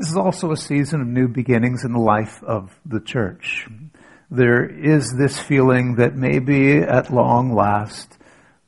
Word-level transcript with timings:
This 0.00 0.08
is 0.08 0.16
also 0.16 0.50
a 0.50 0.56
season 0.56 1.02
of 1.02 1.08
new 1.08 1.28
beginnings 1.28 1.84
in 1.84 1.92
the 1.92 1.98
life 1.98 2.42
of 2.42 2.74
the 2.86 3.00
church. 3.00 3.68
There 4.30 4.64
is 4.64 5.14
this 5.14 5.38
feeling 5.38 5.96
that 5.96 6.16
maybe 6.16 6.78
at 6.78 7.12
long 7.12 7.54
last 7.54 8.16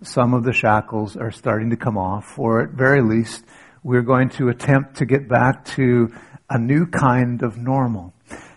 some 0.03 0.35
of 0.35 0.45
the 0.45 0.53
shackles 0.53 1.17
are 1.17 1.31
starting 1.31 1.71
to 1.71 1.77
come 1.79 1.97
off, 1.97 2.39
or 2.39 2.61
at 2.61 2.73
very 2.73 3.01
least 3.01 3.47
we're 3.83 4.03
going 4.03 4.29
to 4.29 4.51
attempt 4.51 4.99
to 4.99 5.07
get 5.07 5.27
back 5.27 5.65
to 5.77 6.13
a 6.51 6.59
new 6.59 6.85
kind 6.85 7.43
of 7.43 7.57
normal. 7.57 8.12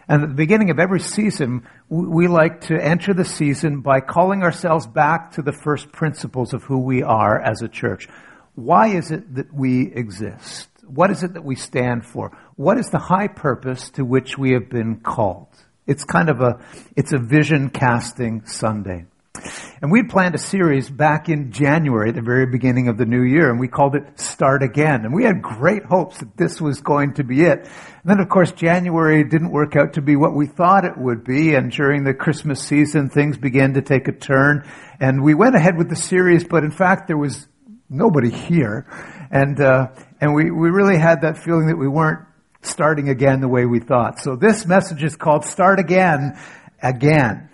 And 0.10 0.24
at 0.24 0.28
the 0.28 0.36
beginning 0.36 0.70
of 0.70 0.78
every 0.78 1.00
season, 1.00 1.66
we 1.88 2.28
like 2.28 2.60
to 2.68 2.78
enter 2.78 3.14
the 3.14 3.24
season 3.24 3.80
by 3.80 4.02
calling 4.02 4.44
ourselves 4.44 4.86
back 4.86 5.32
to 5.36 5.42
the 5.42 5.54
first 5.54 5.94
principles 5.94 6.54
of 6.54 6.64
who 6.64 6.80
we 6.80 7.04
are 7.04 7.40
as 7.40 7.62
a 7.62 7.70
church. 7.70 8.10
Why 8.56 8.88
is 8.88 9.12
it 9.12 9.36
that 9.36 9.54
we 9.54 9.94
exist? 9.94 10.68
What 10.88 11.10
is 11.10 11.24
it 11.24 11.34
that 11.34 11.44
we 11.44 11.56
stand 11.56 12.06
for? 12.06 12.38
What 12.58 12.78
is 12.78 12.90
the 12.90 13.00
high 13.00 13.28
purpose 13.28 13.90
to 13.92 14.06
which 14.06 14.38
we 14.38 14.52
have 14.52 14.70
been 14.70 15.02
called? 15.02 15.48
It's 15.86 16.06
kind 16.06 16.30
of 16.30 16.40
a, 16.40 16.62
it's 16.96 17.12
a 17.12 17.18
vision 17.18 17.70
casting 17.70 18.46
Sunday. 18.46 19.08
And 19.82 19.92
we 19.92 20.04
planned 20.04 20.36
a 20.36 20.40
series 20.40 20.90
back 20.90 21.28
in 21.28 21.52
January, 21.52 22.14
the 22.14 22.22
very 22.22 22.46
beginning 22.46 22.88
of 22.88 22.98
the 22.98 23.06
new 23.06 23.24
year, 23.24 23.50
and 23.50 23.60
we 23.60 23.68
called 23.68 23.94
it 23.96 24.18
Start 24.18 24.64
Again. 24.64 25.04
And 25.04 25.14
we 25.14 25.26
had 25.26 25.42
great 25.42 25.84
hopes 25.84 26.20
that 26.20 26.38
this 26.38 26.62
was 26.62 26.80
going 26.80 27.16
to 27.16 27.26
be 27.26 27.42
it. 27.42 27.60
And 27.60 28.06
then, 28.06 28.22
of 28.22 28.30
course, 28.30 28.54
January 28.54 29.26
didn't 29.26 29.52
work 29.52 29.76
out 29.76 29.96
to 29.96 30.02
be 30.02 30.16
what 30.16 30.34
we 30.34 30.48
thought 30.48 30.86
it 30.86 30.98
would 30.98 31.26
be, 31.26 31.56
and 31.56 31.70
during 31.70 32.06
the 32.06 32.14
Christmas 32.14 32.62
season, 32.62 33.10
things 33.10 33.38
began 33.38 33.74
to 33.74 33.82
take 33.82 34.08
a 34.08 34.14
turn. 34.14 34.66
And 35.02 35.22
we 35.22 35.34
went 35.34 35.56
ahead 35.56 35.78
with 35.78 35.90
the 35.90 35.98
series, 35.98 36.46
but 36.46 36.64
in 36.64 36.72
fact, 36.72 37.08
there 37.08 37.18
was 37.18 37.50
nobody 37.90 38.32
here. 38.32 38.88
And, 39.30 39.60
uh, 39.60 39.90
and 40.22 40.34
we, 40.34 40.52
we 40.52 40.70
really 40.70 40.98
had 40.98 41.24
that 41.24 41.38
feeling 41.38 41.68
that 41.68 41.78
we 41.78 41.90
weren't 41.90 42.26
starting 42.66 43.10
again 43.10 43.42
the 43.42 43.48
way 43.48 43.66
we 43.66 43.80
thought. 43.80 44.20
So 44.20 44.36
this 44.36 44.66
message 44.66 45.04
is 45.04 45.16
called 45.16 45.46
Start 45.46 45.80
Again, 45.80 46.40
Again. 46.82 47.50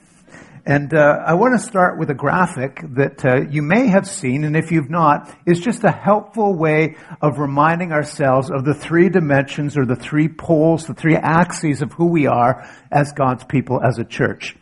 And 0.65 0.93
uh, 0.93 1.23
I 1.25 1.33
want 1.33 1.59
to 1.59 1.65
start 1.65 1.97
with 1.97 2.11
a 2.11 2.13
graphic 2.13 2.81
that 2.93 3.25
uh, 3.25 3.49
you 3.49 3.63
may 3.63 3.87
have 3.87 4.07
seen, 4.07 4.43
and 4.43 4.55
if 4.55 4.71
you've 4.71 4.91
not, 4.91 5.35
is 5.47 5.59
just 5.59 5.83
a 5.83 5.91
helpful 5.91 6.55
way 6.55 6.97
of 7.19 7.39
reminding 7.39 7.91
ourselves 7.91 8.51
of 8.51 8.63
the 8.63 8.75
three 8.75 9.09
dimensions 9.09 9.75
or 9.75 9.85
the 9.85 9.95
three 9.95 10.29
poles, 10.29 10.85
the 10.85 10.93
three 10.93 11.15
axes 11.15 11.81
of 11.81 11.91
who 11.93 12.05
we 12.05 12.27
are 12.27 12.69
as 12.91 13.11
God's 13.11 13.43
people, 13.43 13.81
as 13.83 13.97
a 13.97 14.03
church. 14.03 14.55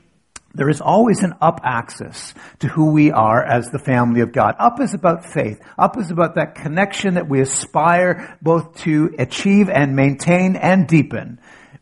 There 0.53 0.69
is 0.69 0.81
always 0.81 1.21
an 1.23 1.35
up 1.41 1.61
axis 1.63 2.33
to 2.59 2.67
who 2.67 2.91
we 2.91 3.11
are 3.11 3.43
as 3.43 3.69
the 3.69 3.79
family 3.79 4.21
of 4.21 4.31
God. 4.31 4.55
Up 4.57 4.79
is 4.79 4.93
about 4.93 5.25
faith. 5.25 5.59
Up 5.77 5.97
is 5.97 6.09
about 6.09 6.35
that 6.35 6.55
connection 6.55 7.13
that 7.15 7.29
we 7.29 7.39
aspire 7.41 8.37
both 8.41 8.77
to 8.81 9.13
achieve 9.19 9.69
and 9.69 9.95
maintain 9.95 10.55
and 10.55 10.87
deepen 10.87 11.39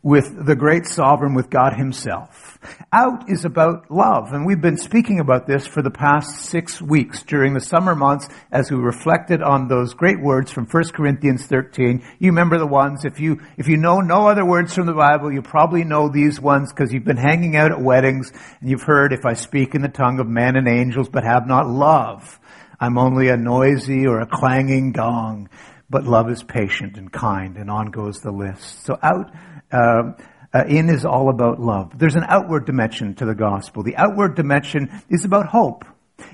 with 0.08 0.46
the 0.46 0.56
great 0.56 0.86
sovereign, 0.86 1.34
with 1.34 1.50
God 1.50 1.74
himself. 1.74 2.58
Out 2.90 3.28
is 3.28 3.44
about 3.44 3.90
love, 3.90 4.32
and 4.32 4.46
we've 4.46 4.60
been 4.60 4.78
speaking 4.78 5.20
about 5.20 5.46
this 5.46 5.66
for 5.66 5.82
the 5.82 5.90
past 5.90 6.46
six 6.46 6.80
weeks 6.80 7.22
during 7.24 7.52
the 7.52 7.60
summer 7.60 7.94
months 7.94 8.26
as 8.50 8.70
we 8.70 8.78
reflected 8.78 9.42
on 9.42 9.68
those 9.68 9.92
great 9.92 10.18
words 10.18 10.50
from 10.50 10.64
1 10.64 10.84
Corinthians 10.94 11.44
13. 11.44 12.02
You 12.18 12.30
remember 12.30 12.56
the 12.56 12.66
ones, 12.66 13.04
if 13.04 13.20
you, 13.20 13.42
if 13.58 13.68
you 13.68 13.76
know 13.76 14.00
no 14.00 14.26
other 14.26 14.46
words 14.46 14.74
from 14.74 14.86
the 14.86 14.94
Bible, 14.94 15.30
you 15.30 15.42
probably 15.42 15.84
know 15.84 16.08
these 16.08 16.40
ones 16.40 16.72
because 16.72 16.90
you've 16.90 17.04
been 17.04 17.18
hanging 17.18 17.54
out 17.54 17.70
at 17.70 17.82
weddings 17.82 18.32
and 18.62 18.70
you've 18.70 18.84
heard, 18.84 19.12
if 19.12 19.26
I 19.26 19.34
speak 19.34 19.74
in 19.74 19.82
the 19.82 19.88
tongue 19.88 20.20
of 20.20 20.26
men 20.26 20.56
and 20.56 20.66
angels 20.68 21.10
but 21.10 21.24
have 21.24 21.46
not 21.46 21.68
love, 21.68 22.40
I'm 22.80 22.96
only 22.96 23.28
a 23.28 23.36
noisy 23.36 24.06
or 24.06 24.20
a 24.20 24.26
clanging 24.26 24.92
gong. 24.92 25.50
But 25.90 26.04
love 26.04 26.30
is 26.30 26.42
patient 26.42 26.98
and 26.98 27.10
kind, 27.10 27.56
and 27.56 27.70
on 27.70 27.86
goes 27.86 28.20
the 28.20 28.30
list. 28.30 28.84
So 28.84 28.98
out, 29.02 29.32
uh, 29.72 30.12
uh, 30.52 30.64
in 30.66 30.88
is 30.88 31.04
all 31.04 31.28
about 31.28 31.60
love. 31.60 31.98
There's 31.98 32.16
an 32.16 32.24
outward 32.26 32.64
dimension 32.64 33.14
to 33.16 33.26
the 33.26 33.34
gospel. 33.34 33.82
The 33.82 33.96
outward 33.96 34.34
dimension 34.34 35.02
is 35.08 35.24
about 35.24 35.46
hope. 35.46 35.84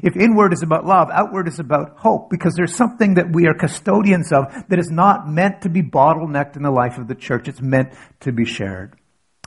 If 0.02 0.16
inward 0.16 0.52
is 0.52 0.62
about 0.62 0.86
love, 0.86 1.08
outward 1.12 1.46
is 1.46 1.58
about 1.58 1.98
hope 1.98 2.30
because 2.30 2.54
there's 2.54 2.74
something 2.74 3.14
that 3.14 3.32
we 3.32 3.46
are 3.46 3.54
custodians 3.54 4.32
of 4.32 4.46
that 4.68 4.78
is 4.78 4.90
not 4.90 5.28
meant 5.28 5.62
to 5.62 5.68
be 5.68 5.82
bottlenecked 5.82 6.56
in 6.56 6.62
the 6.62 6.70
life 6.70 6.96
of 6.96 7.06
the 7.06 7.14
church. 7.14 7.48
It's 7.48 7.60
meant 7.60 7.92
to 8.20 8.32
be 8.32 8.44
shared. 8.44 8.96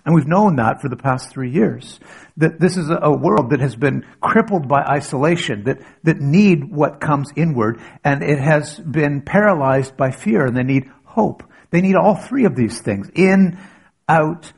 And 0.05 0.15
we've 0.15 0.27
known 0.27 0.55
that 0.55 0.81
for 0.81 0.87
the 0.87 0.95
past 0.95 1.31
three 1.31 1.51
years. 1.51 1.99
That 2.37 2.61
this 2.61 2.77
is 2.77 2.89
a 2.89 3.11
world 3.11 3.49
that 3.49 3.59
has 3.59 3.75
been 3.75 4.05
crippled 4.21 4.67
by 4.67 4.81
isolation, 4.81 5.65
that, 5.65 5.79
that 6.03 6.21
need 6.21 6.71
what 6.71 7.01
comes 7.01 7.29
inward, 7.35 7.81
and 8.05 8.23
it 8.23 8.39
has 8.39 8.79
been 8.79 9.21
paralyzed 9.21 9.97
by 9.97 10.11
fear, 10.11 10.45
and 10.45 10.55
they 10.55 10.63
need 10.63 10.89
hope. 11.03 11.43
They 11.71 11.81
need 11.81 11.95
all 11.95 12.15
three 12.15 12.45
of 12.45 12.55
these 12.55 12.79
things. 12.79 13.09
In, 13.15 13.59
out, 14.07 14.51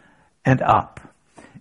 and 0.46 0.62
up. 0.62 1.00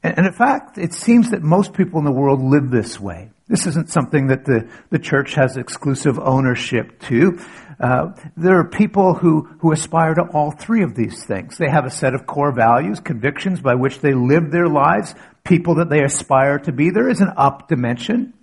And, 0.02 0.26
in 0.26 0.32
fact, 0.32 0.78
it 0.78 0.92
seems 0.92 1.30
that 1.30 1.42
most 1.42 1.72
people 1.72 1.98
in 1.98 2.04
the 2.04 2.12
world 2.12 2.40
live 2.40 2.70
this 2.70 3.00
way. 3.00 3.30
This 3.48 3.66
isn't 3.66 3.90
something 3.90 4.28
that 4.28 4.44
the, 4.44 4.68
the 4.90 4.98
church 4.98 5.34
has 5.34 5.56
exclusive 5.56 6.18
ownership 6.18 7.00
to. 7.02 7.38
Uh, 7.80 8.12
there 8.36 8.58
are 8.58 8.68
people 8.68 9.14
who, 9.14 9.48
who 9.60 9.72
aspire 9.72 10.14
to 10.14 10.22
all 10.34 10.50
three 10.50 10.82
of 10.82 10.94
these 10.94 11.24
things. 11.24 11.56
They 11.56 11.70
have 11.70 11.86
a 11.86 11.90
set 11.90 12.14
of 12.14 12.26
core 12.26 12.52
values, 12.52 13.00
convictions 13.00 13.60
by 13.60 13.74
which 13.74 14.00
they 14.00 14.12
live 14.12 14.50
their 14.50 14.68
lives, 14.68 15.14
people 15.48 15.76
that 15.76 15.88
they 15.88 16.02
aspire 16.04 16.58
to 16.58 16.72
be. 16.72 16.90
There 16.90 17.08
is 17.08 17.20
an 17.20 17.32
up 17.36 17.68
dimension. 17.68 18.34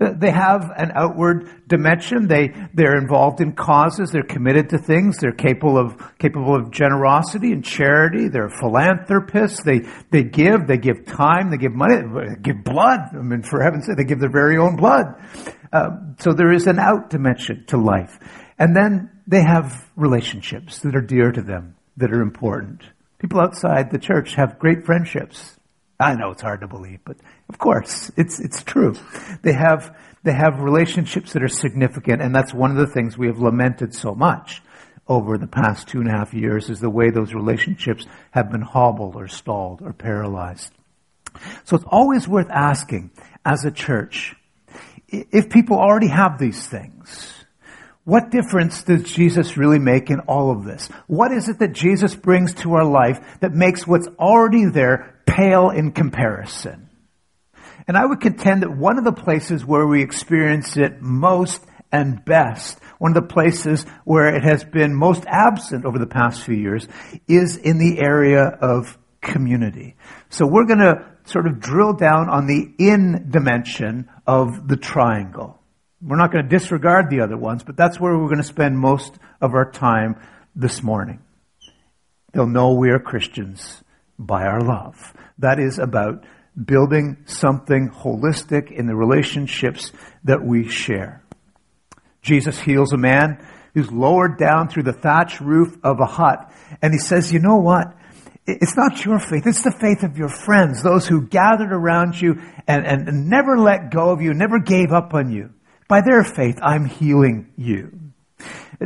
Uh, 0.00 0.12
they 0.16 0.30
have 0.30 0.70
an 0.76 0.92
outward 0.94 1.68
dimension. 1.68 2.28
They, 2.28 2.54
they're 2.72 2.96
involved 2.96 3.40
in 3.40 3.52
causes. 3.52 4.10
They're 4.12 4.22
committed 4.22 4.70
to 4.70 4.78
things. 4.78 5.18
They're 5.18 5.32
capable 5.32 5.76
of, 5.76 6.18
capable 6.18 6.54
of 6.54 6.70
generosity 6.70 7.52
and 7.52 7.64
charity. 7.64 8.28
They're 8.28 8.48
philanthropists. 8.48 9.62
They, 9.64 9.80
they 10.10 10.22
give. 10.22 10.68
They 10.68 10.78
give 10.78 11.04
time. 11.04 11.50
They 11.50 11.58
give 11.58 11.72
money. 11.72 11.96
They 11.96 12.40
give 12.40 12.62
blood. 12.64 13.00
I 13.12 13.22
mean, 13.22 13.42
for 13.42 13.60
heaven's 13.60 13.86
sake, 13.86 13.96
they 13.96 14.04
give 14.04 14.20
their 14.20 14.30
very 14.30 14.56
own 14.56 14.76
blood. 14.76 15.06
Uh, 15.72 15.90
so 16.20 16.32
there 16.32 16.52
is 16.52 16.66
an 16.68 16.78
out 16.78 17.10
dimension 17.10 17.64
to 17.66 17.76
life. 17.76 18.18
And 18.58 18.76
then 18.76 19.10
they 19.26 19.42
have 19.42 19.90
relationships 19.96 20.78
that 20.80 20.94
are 20.94 21.00
dear 21.00 21.32
to 21.32 21.42
them, 21.42 21.74
that 21.96 22.12
are 22.12 22.22
important. 22.22 22.82
People 23.18 23.40
outside 23.40 23.90
the 23.90 23.98
church 23.98 24.34
have 24.34 24.58
great 24.58 24.84
friendships 24.84 25.58
I 26.02 26.14
know 26.14 26.32
it's 26.32 26.42
hard 26.42 26.60
to 26.60 26.68
believe, 26.68 27.00
but 27.04 27.16
of 27.48 27.58
course, 27.58 28.10
it's, 28.16 28.40
it's 28.40 28.62
true. 28.62 28.94
They 29.42 29.52
have, 29.52 29.96
they 30.22 30.32
have 30.32 30.60
relationships 30.60 31.32
that 31.32 31.42
are 31.42 31.48
significant, 31.48 32.20
and 32.20 32.34
that's 32.34 32.52
one 32.52 32.70
of 32.70 32.76
the 32.76 32.86
things 32.86 33.16
we 33.16 33.28
have 33.28 33.38
lamented 33.38 33.94
so 33.94 34.14
much 34.14 34.62
over 35.08 35.38
the 35.38 35.46
past 35.46 35.88
two 35.88 36.00
and 36.00 36.08
a 36.08 36.12
half 36.12 36.32
years 36.34 36.70
is 36.70 36.80
the 36.80 36.90
way 36.90 37.10
those 37.10 37.34
relationships 37.34 38.06
have 38.30 38.50
been 38.50 38.62
hobbled 38.62 39.16
or 39.16 39.28
stalled 39.28 39.82
or 39.82 39.92
paralyzed. 39.92 40.72
So 41.64 41.76
it's 41.76 41.84
always 41.88 42.28
worth 42.28 42.50
asking 42.50 43.10
as 43.44 43.64
a 43.64 43.70
church, 43.70 44.34
if 45.08 45.50
people 45.50 45.78
already 45.78 46.08
have 46.08 46.38
these 46.38 46.66
things, 46.66 47.31
what 48.04 48.30
difference 48.30 48.82
does 48.82 49.04
Jesus 49.04 49.56
really 49.56 49.78
make 49.78 50.10
in 50.10 50.20
all 50.20 50.50
of 50.50 50.64
this? 50.64 50.88
What 51.06 51.32
is 51.32 51.48
it 51.48 51.60
that 51.60 51.72
Jesus 51.72 52.14
brings 52.14 52.54
to 52.54 52.74
our 52.74 52.84
life 52.84 53.20
that 53.40 53.52
makes 53.52 53.86
what's 53.86 54.08
already 54.18 54.64
there 54.64 55.12
pale 55.32 55.70
in 55.70 55.92
comparison. 55.92 56.88
And 57.88 57.96
I 57.96 58.04
would 58.04 58.20
contend 58.20 58.62
that 58.62 58.76
one 58.76 58.98
of 58.98 59.04
the 59.04 59.12
places 59.12 59.64
where 59.64 59.86
we 59.86 60.02
experience 60.02 60.76
it 60.76 61.00
most 61.00 61.64
and 61.90 62.24
best, 62.24 62.78
one 62.98 63.16
of 63.16 63.22
the 63.22 63.28
places 63.28 63.84
where 64.04 64.34
it 64.34 64.44
has 64.44 64.64
been 64.64 64.94
most 64.94 65.24
absent 65.26 65.84
over 65.84 65.98
the 65.98 66.06
past 66.06 66.42
few 66.42 66.54
years, 66.54 66.86
is 67.28 67.56
in 67.56 67.78
the 67.78 68.00
area 68.00 68.44
of 68.44 68.98
community. 69.20 69.96
So 70.30 70.46
we're 70.46 70.66
going 70.66 70.78
to 70.78 71.04
sort 71.24 71.46
of 71.46 71.60
drill 71.60 71.94
down 71.94 72.28
on 72.28 72.46
the 72.46 72.72
in 72.78 73.30
dimension 73.30 74.08
of 74.26 74.68
the 74.68 74.76
triangle. 74.76 75.61
We're 76.04 76.16
not 76.16 76.32
going 76.32 76.44
to 76.44 76.48
disregard 76.48 77.10
the 77.10 77.20
other 77.20 77.36
ones, 77.36 77.62
but 77.62 77.76
that's 77.76 78.00
where 78.00 78.16
we're 78.16 78.26
going 78.26 78.38
to 78.38 78.42
spend 78.42 78.76
most 78.76 79.18
of 79.40 79.54
our 79.54 79.70
time 79.70 80.16
this 80.56 80.82
morning. 80.82 81.20
They'll 82.32 82.46
know 82.46 82.72
we 82.72 82.90
are 82.90 82.98
Christians 82.98 83.84
by 84.18 84.44
our 84.46 84.60
love. 84.60 85.12
That 85.38 85.60
is 85.60 85.78
about 85.78 86.24
building 86.62 87.18
something 87.26 87.88
holistic 87.90 88.70
in 88.72 88.86
the 88.86 88.96
relationships 88.96 89.92
that 90.24 90.44
we 90.44 90.68
share. 90.68 91.22
Jesus 92.20 92.58
heals 92.60 92.92
a 92.92 92.98
man 92.98 93.44
who's 93.74 93.90
lowered 93.90 94.38
down 94.38 94.68
through 94.68 94.82
the 94.82 94.92
thatch 94.92 95.40
roof 95.40 95.76
of 95.82 96.00
a 96.00 96.06
hut, 96.06 96.52
and 96.82 96.92
he 96.92 96.98
says, 96.98 97.32
you 97.32 97.38
know 97.38 97.56
what? 97.56 97.96
It's 98.44 98.76
not 98.76 99.04
your 99.04 99.20
faith, 99.20 99.46
it's 99.46 99.62
the 99.62 99.70
faith 99.70 100.02
of 100.02 100.18
your 100.18 100.28
friends, 100.28 100.82
those 100.82 101.06
who 101.06 101.26
gathered 101.28 101.72
around 101.72 102.20
you 102.20 102.42
and, 102.66 102.84
and 102.84 103.28
never 103.28 103.56
let 103.56 103.92
go 103.92 104.10
of 104.10 104.20
you, 104.20 104.34
never 104.34 104.58
gave 104.58 104.92
up 104.92 105.14
on 105.14 105.30
you. 105.30 105.50
By 105.92 106.00
their 106.00 106.24
faith, 106.24 106.58
I'm 106.62 106.86
healing 106.86 107.52
you. 107.54 107.92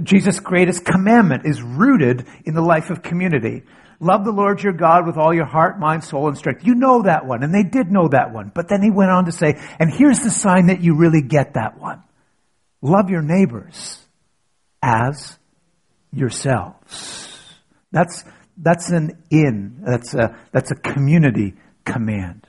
Jesus' 0.03 0.41
greatest 0.41 0.85
commandment 0.85 1.47
is 1.47 1.63
rooted 1.63 2.27
in 2.45 2.55
the 2.55 2.61
life 2.61 2.91
of 2.91 3.05
community. 3.05 3.63
Love 4.01 4.25
the 4.25 4.33
Lord 4.33 4.61
your 4.61 4.73
God 4.73 5.07
with 5.07 5.17
all 5.17 5.33
your 5.33 5.45
heart, 5.45 5.79
mind, 5.79 6.03
soul, 6.03 6.27
and 6.27 6.37
strength. 6.37 6.67
You 6.67 6.75
know 6.75 7.03
that 7.03 7.25
one, 7.25 7.45
and 7.45 7.55
they 7.55 7.63
did 7.63 7.93
know 7.93 8.09
that 8.09 8.33
one. 8.33 8.51
But 8.53 8.69
then 8.69 8.83
he 8.83 8.91
went 8.91 9.13
on 9.13 9.27
to 9.27 9.31
say, 9.31 9.55
and 9.79 9.89
here's 9.89 10.19
the 10.19 10.33
sign 10.33 10.67
that 10.67 10.81
you 10.81 10.97
really 10.97 11.23
get 11.23 11.55
that 11.55 11.79
one. 11.79 12.03
Love 12.83 13.09
your 13.09 13.23
neighbors 13.23 14.05
as 14.83 15.39
yourselves. 16.13 17.39
That's, 17.93 18.25
that's 18.57 18.91
an 18.91 19.23
in. 19.31 19.81
That's 19.87 20.13
a, 20.13 20.37
that's 20.51 20.73
a 20.73 20.75
community 20.75 21.55
command. 21.85 22.49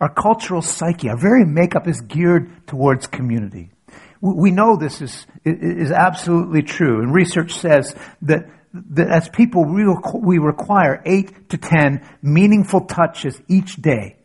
Our 0.00 0.14
cultural 0.14 0.62
psyche, 0.62 1.08
our 1.08 1.18
very 1.18 1.44
makeup 1.44 1.88
is 1.88 2.02
geared 2.02 2.68
towards 2.68 3.08
community. 3.08 3.72
We 4.20 4.50
know 4.50 4.76
this 4.76 5.02
is, 5.02 5.26
is 5.44 5.90
absolutely 5.90 6.62
true. 6.62 7.00
And 7.02 7.14
research 7.14 7.52
says 7.54 7.94
that, 8.22 8.48
that 8.72 9.08
as 9.10 9.28
people, 9.28 9.64
we 9.64 10.38
require 10.38 11.02
eight 11.04 11.48
to 11.50 11.58
ten 11.58 12.06
meaningful 12.22 12.82
touches 12.86 13.40
each 13.48 13.76
day 13.76 14.16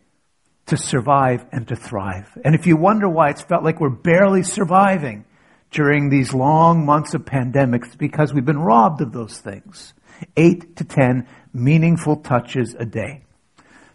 to 0.68 0.78
survive 0.78 1.46
and 1.52 1.68
to 1.68 1.76
thrive. 1.76 2.38
And 2.46 2.56
if 2.56 2.68
you 2.68 2.78
wonder 2.78 3.10
why 3.10 3.30
it's 3.30 3.42
felt 3.42 3.64
like 3.64 3.80
we're 3.80 3.90
barely 3.90 4.44
surviving 4.44 5.26
during 5.72 6.10
these 6.10 6.34
long 6.34 6.86
months 6.86 7.14
of 7.14 7.24
pandemics, 7.24 7.98
because 7.98 8.34
we've 8.34 8.46
been 8.46 8.60
robbed 8.60 9.02
of 9.02 9.12
those 9.12 9.38
things. 9.38 9.94
Eight 10.38 10.76
to 10.78 10.84
ten 10.84 11.28
meaningful 11.54 12.18
touches 12.18 12.76
a 12.78 12.86
day. 12.86 13.24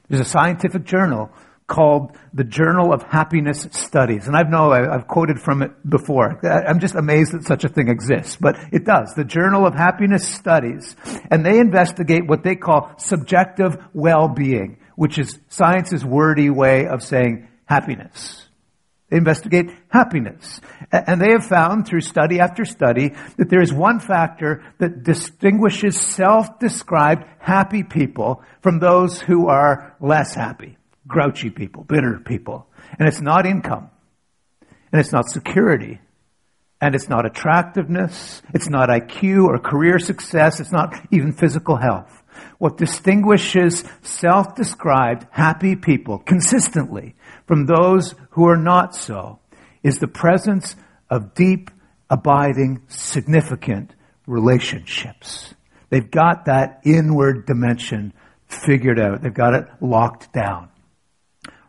There's 0.08 0.20
a 0.20 0.30
scientific 0.30 0.84
journal 0.84 1.30
called 1.66 2.16
the 2.32 2.44
Journal 2.44 2.92
of 2.92 3.02
Happiness 3.02 3.66
Studies. 3.72 4.28
And 4.28 4.36
I 4.36 4.42
know 4.42 4.72
I've 4.72 5.08
quoted 5.08 5.40
from 5.40 5.62
it 5.62 5.72
before. 5.88 6.38
I'm 6.46 6.78
just 6.78 6.94
amazed 6.94 7.32
that 7.32 7.44
such 7.44 7.64
a 7.64 7.68
thing 7.68 7.88
exists, 7.88 8.36
but 8.40 8.56
it 8.72 8.84
does. 8.84 9.14
The 9.14 9.24
Journal 9.24 9.66
of 9.66 9.74
Happiness 9.74 10.26
Studies. 10.26 10.94
And 11.30 11.44
they 11.44 11.58
investigate 11.58 12.26
what 12.26 12.44
they 12.44 12.54
call 12.54 12.92
subjective 12.98 13.76
well-being, 13.92 14.78
which 14.94 15.18
is 15.18 15.38
science's 15.48 16.04
wordy 16.04 16.50
way 16.50 16.86
of 16.86 17.02
saying 17.02 17.48
happiness. 17.64 18.46
They 19.10 19.18
investigate 19.18 19.70
happiness. 19.88 20.60
And 20.90 21.20
they 21.20 21.30
have 21.30 21.46
found 21.46 21.86
through 21.86 22.00
study 22.00 22.40
after 22.40 22.64
study 22.64 23.12
that 23.38 23.48
there 23.48 23.62
is 23.62 23.72
one 23.72 24.00
factor 24.00 24.64
that 24.78 25.04
distinguishes 25.04 26.00
self-described 26.00 27.24
happy 27.38 27.82
people 27.84 28.42
from 28.62 28.78
those 28.80 29.20
who 29.20 29.46
are 29.48 29.96
less 30.00 30.34
happy, 30.34 30.76
grouchy 31.06 31.50
people, 31.50 31.84
bitter 31.84 32.20
people. 32.24 32.66
And 32.98 33.08
it's 33.08 33.20
not 33.20 33.46
income. 33.46 33.90
And 34.92 35.00
it's 35.00 35.12
not 35.12 35.28
security. 35.28 36.00
And 36.80 36.94
it's 36.94 37.08
not 37.08 37.26
attractiveness. 37.26 38.42
It's 38.54 38.68
not 38.68 38.88
IQ 38.88 39.46
or 39.46 39.58
career 39.58 39.98
success. 39.98 40.60
It's 40.60 40.72
not 40.72 40.94
even 41.10 41.32
physical 41.32 41.76
health. 41.76 42.22
What 42.58 42.76
distinguishes 42.76 43.84
self-described 44.02 45.26
happy 45.30 45.76
people 45.76 46.18
consistently 46.18 47.14
from 47.46 47.66
those 47.66 48.14
who 48.30 48.46
are 48.48 48.56
not 48.56 48.94
so 48.94 49.40
is 49.82 49.98
the 49.98 50.08
presence 50.08 50.76
of 51.08 51.34
deep, 51.34 51.70
abiding, 52.10 52.82
significant 52.88 53.94
relationships. 54.26 55.54
They've 55.88 56.10
got 56.10 56.46
that 56.46 56.80
inward 56.84 57.46
dimension 57.46 58.12
figured 58.48 58.98
out. 58.98 59.22
They've 59.22 59.32
got 59.32 59.54
it 59.54 59.66
locked 59.80 60.32
down. 60.32 60.68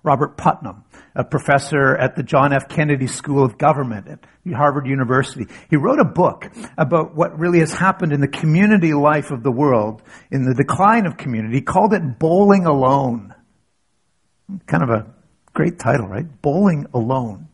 Robert 0.04 0.38
Putnam, 0.38 0.84
a 1.16 1.24
professor 1.24 1.96
at 1.96 2.16
the 2.16 2.24
John 2.24 2.54
F. 2.54 2.70
Kennedy 2.70 3.08
School 3.08 3.44
of 3.44 3.58
Government 3.58 4.08
at 4.08 4.20
Harvard 4.54 4.88
University, 4.88 5.48
he 5.70 5.76
wrote 5.76 6.00
a 6.00 6.06
book 6.06 6.50
about 6.78 7.16
what 7.16 7.38
really 7.38 7.60
has 7.60 7.74
happened 7.74 8.14
in 8.14 8.22
the 8.22 8.28
community 8.28 8.94
life 8.94 9.32
of 9.32 9.44
the 9.44 9.52
world, 9.52 10.02
in 10.32 10.44
the 10.44 10.54
decline 10.54 11.06
of 11.06 11.18
community. 11.18 11.56
He 11.56 11.62
called 11.62 11.94
it 11.94 12.20
Bowling 12.20 12.66
Alone. 12.66 13.34
Kind 14.66 14.84
of 14.84 14.90
a 14.90 15.08
Great 15.58 15.80
title, 15.80 16.06
right? 16.06 16.40
Bowling 16.44 16.86
Alone. 16.94 17.48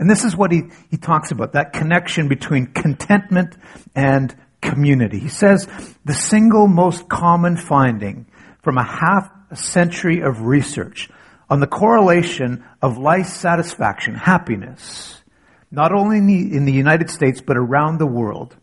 And 0.00 0.10
this 0.10 0.24
is 0.24 0.36
what 0.36 0.50
he, 0.50 0.62
he 0.90 0.96
talks 0.96 1.30
about, 1.30 1.52
that 1.52 1.72
connection 1.72 2.26
between 2.26 2.66
contentment 2.66 3.56
and 3.94 4.34
community. 4.60 5.20
He 5.20 5.28
says 5.28 5.68
the 6.04 6.12
single 6.12 6.66
most 6.66 7.08
common 7.08 7.56
finding 7.56 8.26
from 8.64 8.78
a 8.78 8.82
half 8.82 9.30
a 9.48 9.54
century 9.54 10.22
of 10.22 10.40
research 10.40 11.08
on 11.50 11.58
the 11.58 11.66
correlation 11.66 12.64
of 12.80 12.96
life 12.96 13.26
satisfaction, 13.26 14.14
happiness, 14.14 15.20
not 15.70 15.92
only 15.92 16.18
in 16.18 16.26
the, 16.26 16.56
in 16.56 16.64
the 16.64 16.72
United 16.72 17.10
States 17.10 17.40
but 17.40 17.56
around 17.56 17.98
the 17.98 18.06
world, 18.06 18.56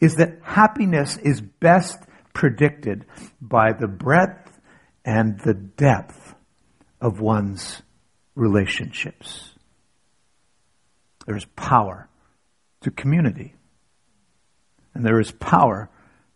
is 0.00 0.14
that 0.16 0.38
happiness 0.42 1.16
is 1.18 1.40
best 1.40 1.98
predicted 2.32 3.04
by 3.40 3.72
the 3.72 3.88
breadth 3.88 4.60
and 5.04 5.40
the 5.40 5.54
depth 5.54 6.34
of 7.00 7.20
one's 7.20 7.82
relationships. 8.36 9.50
There's 11.26 11.44
power 11.56 12.08
to 12.82 12.90
community. 12.90 13.54
And 14.94 15.04
there 15.04 15.20
is 15.20 15.32
power 15.32 15.90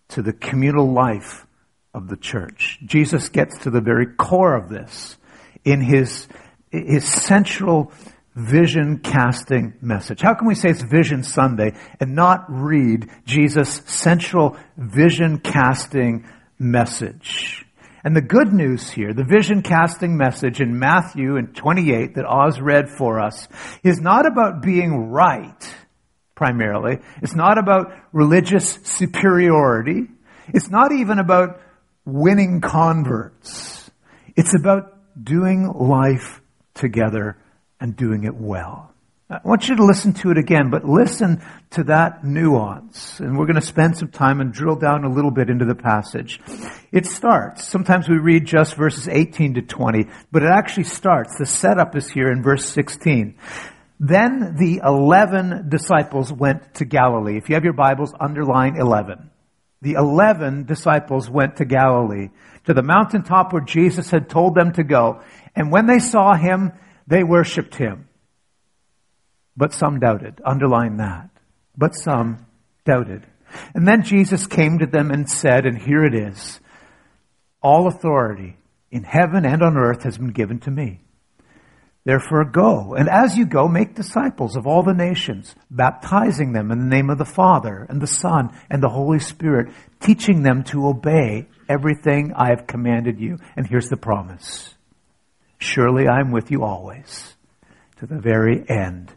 to 0.08 0.22
the 0.22 0.32
communal 0.32 0.92
life 0.92 1.46
of 1.94 2.08
the 2.08 2.16
church. 2.16 2.78
Jesus 2.84 3.28
gets 3.28 3.58
to 3.58 3.70
the 3.70 3.80
very 3.80 4.06
core 4.06 4.54
of 4.54 4.68
this 4.68 5.16
in 5.64 5.80
his, 5.80 6.28
his 6.70 7.06
central 7.06 7.92
vision 8.34 8.98
casting 8.98 9.74
message. 9.80 10.20
How 10.20 10.34
can 10.34 10.46
we 10.46 10.54
say 10.54 10.70
it's 10.70 10.82
Vision 10.82 11.22
Sunday 11.22 11.74
and 12.00 12.14
not 12.14 12.46
read 12.48 13.10
Jesus' 13.26 13.82
central 13.86 14.56
vision 14.76 15.38
casting 15.38 16.26
message? 16.58 17.66
And 18.04 18.16
the 18.16 18.22
good 18.22 18.52
news 18.52 18.90
here, 18.90 19.12
the 19.12 19.24
vision 19.24 19.62
casting 19.62 20.16
message 20.16 20.60
in 20.60 20.78
Matthew 20.78 21.36
in 21.36 21.48
28 21.48 22.16
that 22.16 22.26
Oz 22.26 22.60
read 22.60 22.88
for 22.88 23.20
us, 23.20 23.46
is 23.84 24.00
not 24.00 24.26
about 24.26 24.60
being 24.60 25.10
right, 25.10 25.74
primarily. 26.34 26.98
It's 27.22 27.36
not 27.36 27.58
about 27.58 27.92
religious 28.12 28.78
superiority. 28.82 30.08
It's 30.48 30.68
not 30.68 30.90
even 30.90 31.20
about 31.20 31.60
winning 32.04 32.60
converts. 32.60 33.88
It's 34.34 34.54
about 34.54 34.91
doing 35.20 35.66
life 35.72 36.40
together 36.74 37.36
and 37.80 37.96
doing 37.96 38.24
it 38.24 38.34
well. 38.34 38.92
I 39.32 39.40
want 39.44 39.66
you 39.68 39.76
to 39.76 39.84
listen 39.84 40.12
to 40.14 40.30
it 40.30 40.36
again, 40.36 40.68
but 40.68 40.84
listen 40.84 41.42
to 41.70 41.84
that 41.84 42.22
nuance. 42.22 43.18
And 43.18 43.38
we're 43.38 43.46
going 43.46 43.60
to 43.60 43.66
spend 43.66 43.96
some 43.96 44.08
time 44.08 44.40
and 44.40 44.52
drill 44.52 44.76
down 44.76 45.04
a 45.04 45.08
little 45.08 45.30
bit 45.30 45.48
into 45.48 45.64
the 45.64 45.74
passage. 45.74 46.38
It 46.92 47.06
starts, 47.06 47.66
sometimes 47.66 48.10
we 48.10 48.18
read 48.18 48.44
just 48.44 48.74
verses 48.74 49.08
18 49.08 49.54
to 49.54 49.62
20, 49.62 50.06
but 50.30 50.42
it 50.42 50.50
actually 50.52 50.84
starts. 50.84 51.38
The 51.38 51.46
setup 51.46 51.96
is 51.96 52.10
here 52.10 52.30
in 52.30 52.42
verse 52.42 52.66
16. 52.66 53.34
Then 53.98 54.56
the 54.58 54.82
11 54.84 55.70
disciples 55.70 56.30
went 56.30 56.74
to 56.74 56.84
Galilee. 56.84 57.38
If 57.38 57.48
you 57.48 57.54
have 57.54 57.64
your 57.64 57.72
Bibles, 57.72 58.12
underline 58.20 58.76
11. 58.76 59.30
The 59.80 59.94
11 59.94 60.66
disciples 60.66 61.30
went 61.30 61.56
to 61.56 61.64
Galilee, 61.64 62.28
to 62.64 62.74
the 62.74 62.82
mountaintop 62.82 63.52
where 63.52 63.62
Jesus 63.62 64.10
had 64.10 64.28
told 64.28 64.54
them 64.54 64.72
to 64.72 64.84
go. 64.84 65.22
And 65.54 65.72
when 65.72 65.86
they 65.86 65.98
saw 65.98 66.34
him, 66.34 66.72
they 67.06 67.24
worshiped 67.24 67.74
him 67.74 68.08
but 69.56 69.72
some 69.72 70.00
doubted. 70.00 70.40
Underline 70.44 70.96
that. 70.98 71.30
But 71.76 71.94
some 71.94 72.46
doubted. 72.84 73.26
And 73.74 73.86
then 73.86 74.02
Jesus 74.02 74.46
came 74.46 74.78
to 74.78 74.86
them 74.86 75.10
and 75.10 75.28
said, 75.28 75.66
and 75.66 75.78
here 75.78 76.04
it 76.04 76.14
is, 76.14 76.60
all 77.62 77.86
authority 77.86 78.56
in 78.90 79.04
heaven 79.04 79.44
and 79.44 79.62
on 79.62 79.76
earth 79.76 80.02
has 80.04 80.18
been 80.18 80.32
given 80.32 80.58
to 80.60 80.70
me. 80.70 81.00
Therefore 82.04 82.44
go, 82.44 82.94
and 82.94 83.08
as 83.08 83.38
you 83.38 83.46
go, 83.46 83.68
make 83.68 83.94
disciples 83.94 84.56
of 84.56 84.66
all 84.66 84.82
the 84.82 84.94
nations, 84.94 85.54
baptizing 85.70 86.52
them 86.52 86.72
in 86.72 86.80
the 86.80 86.96
name 86.96 87.10
of 87.10 87.18
the 87.18 87.24
Father 87.24 87.86
and 87.88 88.00
the 88.00 88.08
Son 88.08 88.50
and 88.68 88.82
the 88.82 88.88
Holy 88.88 89.20
Spirit, 89.20 89.72
teaching 90.00 90.42
them 90.42 90.64
to 90.64 90.88
obey 90.88 91.46
everything 91.72 92.32
I 92.36 92.48
have 92.48 92.66
commanded 92.66 93.18
you. 93.18 93.38
And 93.56 93.66
here's 93.66 93.88
the 93.88 93.96
promise. 93.96 94.74
Surely 95.58 96.08
I'm 96.08 96.32
with 96.32 96.50
you 96.50 96.62
always 96.64 97.34
to 97.98 98.06
the 98.06 98.20
very 98.20 98.64
end 98.68 99.12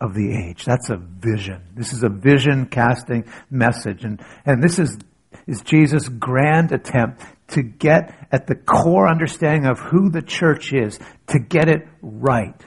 of 0.00 0.14
the 0.14 0.32
age. 0.32 0.64
That's 0.64 0.90
a 0.90 0.96
vision. 0.96 1.62
This 1.74 1.92
is 1.92 2.02
a 2.02 2.08
vision 2.08 2.66
casting 2.66 3.24
message. 3.50 4.04
And, 4.04 4.20
and 4.44 4.62
this 4.62 4.78
is, 4.78 4.98
is 5.46 5.62
Jesus' 5.62 6.08
grand 6.08 6.72
attempt 6.72 7.22
to 7.48 7.62
get 7.62 8.14
at 8.32 8.46
the 8.46 8.56
core 8.56 9.08
understanding 9.08 9.66
of 9.66 9.78
who 9.78 10.10
the 10.10 10.22
church 10.22 10.72
is, 10.72 10.98
to 11.28 11.38
get 11.38 11.68
it 11.68 11.86
right. 12.02 12.60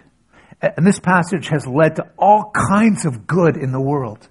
And 0.61 0.85
this 0.85 0.99
passage 0.99 1.49
has 1.49 1.67
led 1.67 1.97
to 1.97 2.09
all 2.17 2.51
kinds 2.71 3.05
of 3.05 3.27
good 3.27 3.57
in 3.57 3.71
the 3.71 3.81
world. 3.81 4.27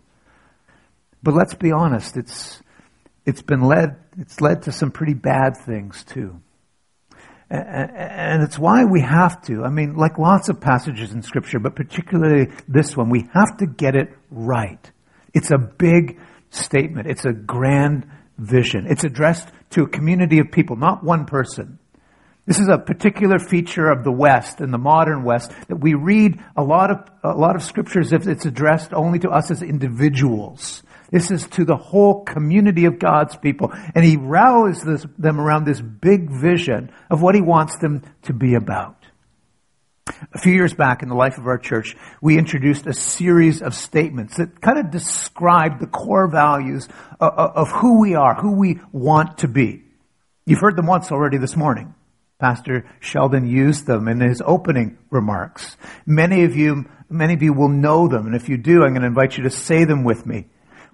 But 1.23 1.35
let's 1.35 1.55
be 1.55 1.73
honest, 1.73 2.17
it's, 2.17 2.62
it's 3.26 3.43
been 3.43 3.61
led, 3.61 3.97
it's 4.18 4.40
led 4.40 4.62
to 4.62 4.72
some 4.72 4.90
pretty 4.90 5.14
bad 5.14 5.56
things 5.56 6.04
too. 6.04 6.40
And 7.50 8.42
it's 8.42 8.58
why 8.58 8.84
we 8.84 9.00
have 9.00 9.40
to, 9.46 9.64
I 9.64 9.70
mean, 9.70 9.96
like 9.96 10.18
lots 10.18 10.50
of 10.50 10.60
passages 10.60 11.12
in 11.12 11.22
scripture, 11.22 11.58
but 11.58 11.75
particularly 11.75 12.52
this 12.68 12.94
one, 12.94 13.08
we 13.08 13.26
have 13.32 13.56
to 13.58 13.66
get 13.66 13.96
it 13.96 14.10
right. 14.30 14.92
It's 15.32 15.50
a 15.50 15.56
big 15.56 16.20
statement. 16.50 17.06
It's 17.06 17.25
a 17.25 17.32
grand 17.32 18.06
vision. 18.37 18.87
It's 18.87 19.04
addressed 19.04 19.48
to 19.70 19.84
a 19.84 19.88
community 19.88 20.40
of 20.40 20.52
people, 20.52 20.76
not 20.76 21.02
one 21.02 21.25
person. 21.25 21.78
This 22.44 22.58
is 22.58 22.68
a 22.68 22.78
particular 22.78 23.38
feature 23.38 23.90
of 23.90 24.04
the 24.04 24.12
West 24.12 24.60
and 24.60 24.72
the 24.72 24.78
modern 24.78 25.22
West 25.22 25.52
that 25.68 25.76
we 25.76 25.94
read 25.94 26.42
a 26.56 26.62
lot 26.62 26.90
of, 26.90 27.10
a 27.22 27.37
lot 27.37 27.56
of 27.56 27.62
scriptures 27.62 28.12
if 28.12 28.26
it's 28.26 28.46
addressed 28.46 28.92
only 28.92 29.18
to 29.20 29.30
us 29.30 29.50
as 29.50 29.62
individuals. 29.62 30.82
This 31.11 31.31
is 31.31 31.47
to 31.49 31.65
the 31.65 31.77
whole 31.77 32.25
community 32.25 32.85
of 32.85 32.99
God's 32.99 33.37
people. 33.37 33.73
And 33.95 34.05
he 34.05 34.17
rallies 34.17 34.83
this, 34.83 35.07
them 35.17 35.41
around 35.41 35.65
this 35.65 35.81
big 35.81 36.31
vision 36.31 36.91
of 37.11 37.23
what 37.23 37.35
he 37.35 37.41
wants 37.41 37.79
them 37.79 38.03
to 38.23 38.33
be 38.33 38.55
about. 38.55 38.95
A 40.33 40.38
few 40.38 40.53
years 40.53 40.75
back 40.75 41.03
in 41.03 41.09
the 41.09 41.15
life 41.15 41.38
of 41.38 41.47
our 41.47 41.59
church, 41.59 41.97
we 42.21 42.38
introduced 42.38 42.87
a 42.87 42.95
series 42.95 43.62
of 43.62 43.75
statements 43.75 44.37
that 44.37 44.61
kind 44.61 44.79
of 44.79 44.91
describe 44.91 45.81
the 45.81 45.87
core 45.87 46.29
values 46.29 46.88
of, 47.21 47.33
of 47.33 47.69
who 47.71 48.00
we 48.00 48.15
are, 48.15 48.35
who 48.35 48.53
we 48.53 48.81
want 48.93 49.38
to 49.38 49.49
be. 49.49 49.83
You've 50.47 50.61
heard 50.61 50.77
them 50.77 50.87
once 50.87 51.12
already 51.12 51.37
this 51.37 51.57
morning. 51.57 51.95
Pastor 52.38 52.88
Sheldon 53.00 53.47
used 53.47 53.87
them 53.87 54.09
in 54.09 54.21
his 54.21 54.41
opening 54.45 54.97
remarks. 55.11 55.77
Many 56.07 56.45
of 56.45 56.57
you, 56.57 56.88
many 57.11 57.35
of 57.35 57.43
you 57.43 57.53
will 57.53 57.69
know 57.69 58.09
them, 58.09 58.27
and 58.27 58.37
if 58.37 58.49
you 58.49 58.57
do, 58.57 58.85
I'm 58.85 58.91
going 58.91 59.03
to 59.03 59.09
invite 59.09 59.37
you 59.37 59.43
to 59.43 59.50
say 59.50 59.85
them 59.85 60.05
with 60.05 60.25
me. 60.25 60.47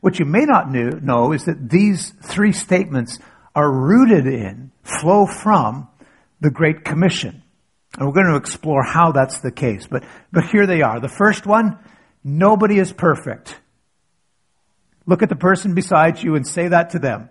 What 0.04 0.18
you 0.18 0.26
may 0.26 0.44
not 0.44 0.70
know 0.70 1.32
is 1.32 1.46
that 1.46 1.70
these 1.70 2.12
three 2.22 2.52
statements 2.52 3.18
are 3.54 3.72
rooted 3.72 4.26
in, 4.26 4.70
flow 4.82 5.24
from, 5.24 5.88
the 6.42 6.50
Great 6.50 6.84
Commission. 6.84 7.42
And 7.96 8.06
we're 8.06 8.12
going 8.12 8.26
to 8.26 8.36
explore 8.36 8.82
how 8.82 9.12
that's 9.12 9.40
the 9.40 9.50
case. 9.50 9.86
But, 9.86 10.04
but 10.30 10.44
here 10.44 10.66
they 10.66 10.82
are. 10.82 11.00
The 11.00 11.08
first 11.08 11.46
one, 11.46 11.78
nobody 12.22 12.78
is 12.78 12.92
perfect. 12.92 13.58
Look 15.06 15.22
at 15.22 15.30
the 15.30 15.36
person 15.36 15.72
beside 15.72 16.22
you 16.22 16.34
and 16.34 16.46
say 16.46 16.68
that 16.68 16.90
to 16.90 16.98
them. 16.98 17.30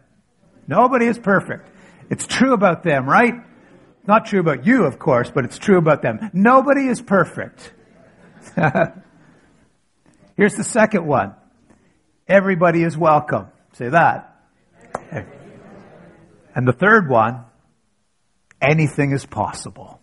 Nobody 0.67 1.05
is 1.05 1.19
perfect. 1.19 1.69
It's 2.09 2.25
true 2.25 2.53
about 2.53 2.81
them, 2.81 3.07
right? 3.07 3.35
Not 4.07 4.25
true 4.25 4.39
about 4.39 4.65
you, 4.65 4.85
of 4.85 4.97
course, 4.97 5.29
but 5.29 5.45
it's 5.45 5.59
true 5.59 5.77
about 5.77 6.01
them. 6.01 6.31
Nobody 6.33 6.87
is 6.87 7.03
perfect. 7.03 7.71
Here's 10.35 10.55
the 10.55 10.63
second 10.63 11.05
one. 11.05 11.35
Everybody 12.27 12.83
is 12.83 12.97
welcome. 12.97 13.47
Say 13.73 13.89
that. 13.89 14.29
And 16.55 16.67
the 16.67 16.73
third 16.73 17.09
one, 17.09 17.43
anything 18.61 19.11
is 19.11 19.25
possible. 19.25 19.99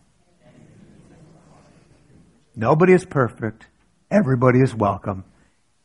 Nobody 2.55 2.93
is 2.93 3.05
perfect. 3.05 3.67
Everybody 4.11 4.61
is 4.61 4.75
welcome. 4.75 5.25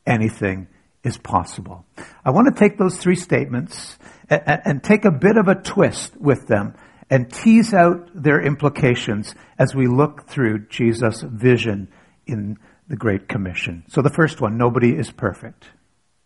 Anything 0.06 0.68
is 1.04 1.18
possible. 1.18 1.86
I 2.26 2.32
want 2.32 2.54
to 2.54 2.60
take 2.60 2.78
those 2.78 2.98
three 2.98 3.16
statements 3.16 3.98
and, 4.30 4.62
and, 4.66 4.84
take 4.84 5.06
a 5.06 5.12
bit 5.12 5.38
of 5.38 5.48
a 5.48 5.56
twist 5.56 6.18
with 6.18 6.48
them 6.48 6.74
and 7.12 7.32
tease 7.32 7.74
out 7.74 8.10
their 8.16 8.42
implications 8.42 9.36
as 9.60 9.76
we 9.76 9.88
look 9.88 10.28
through 10.28 10.68
Jesus' 10.68 11.22
vision 11.22 11.88
in 12.26 12.58
the 12.88 12.96
Great 12.96 13.28
Commission. 13.28 13.84
So 13.88 14.02
the 14.02 14.10
first 14.10 14.42
one, 14.42 14.58
nobody 14.58 14.96
is 14.96 15.12
perfect. 15.12 15.66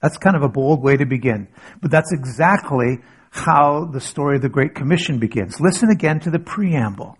That's 0.01 0.17
kind 0.17 0.35
of 0.35 0.43
a 0.43 0.49
bold 0.49 0.81
way 0.81 0.97
to 0.97 1.05
begin. 1.05 1.47
But 1.81 1.91
that's 1.91 2.13
exactly 2.13 2.99
how 3.31 3.85
the 3.85 4.01
story 4.01 4.37
of 4.37 4.41
the 4.41 4.49
Great 4.49 4.75
Commission 4.75 5.19
begins. 5.19 5.59
Listen 5.59 5.89
again 5.89 6.19
to 6.21 6.31
the 6.31 6.39
preamble. 6.39 7.17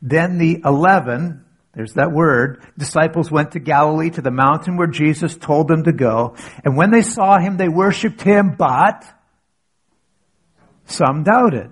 Then 0.00 0.38
the 0.38 0.60
eleven, 0.64 1.44
there's 1.74 1.94
that 1.94 2.12
word, 2.12 2.64
disciples 2.76 3.30
went 3.30 3.52
to 3.52 3.60
Galilee 3.60 4.10
to 4.10 4.22
the 4.22 4.30
mountain 4.30 4.76
where 4.76 4.86
Jesus 4.86 5.36
told 5.36 5.68
them 5.68 5.84
to 5.84 5.92
go. 5.92 6.36
And 6.64 6.76
when 6.76 6.90
they 6.90 7.02
saw 7.02 7.38
him, 7.38 7.56
they 7.56 7.68
worshiped 7.68 8.22
him, 8.22 8.56
but 8.58 9.04
some 10.86 11.22
doubted. 11.24 11.70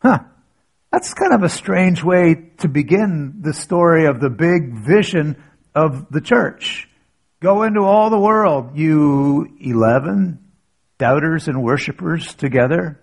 Huh. 0.00 0.20
That's 0.92 1.12
kind 1.12 1.34
of 1.34 1.42
a 1.42 1.50
strange 1.50 2.02
way 2.02 2.52
to 2.58 2.68
begin 2.68 3.40
the 3.42 3.52
story 3.52 4.06
of 4.06 4.20
the 4.20 4.30
big 4.30 4.86
vision 4.86 5.36
of 5.74 6.10
the 6.10 6.20
church. 6.20 6.87
Go 7.40 7.62
into 7.62 7.80
all 7.82 8.10
the 8.10 8.18
world, 8.18 8.76
you 8.76 9.48
11 9.60 10.38
doubters 10.98 11.46
and 11.46 11.62
worshipers 11.62 12.34
together. 12.34 13.00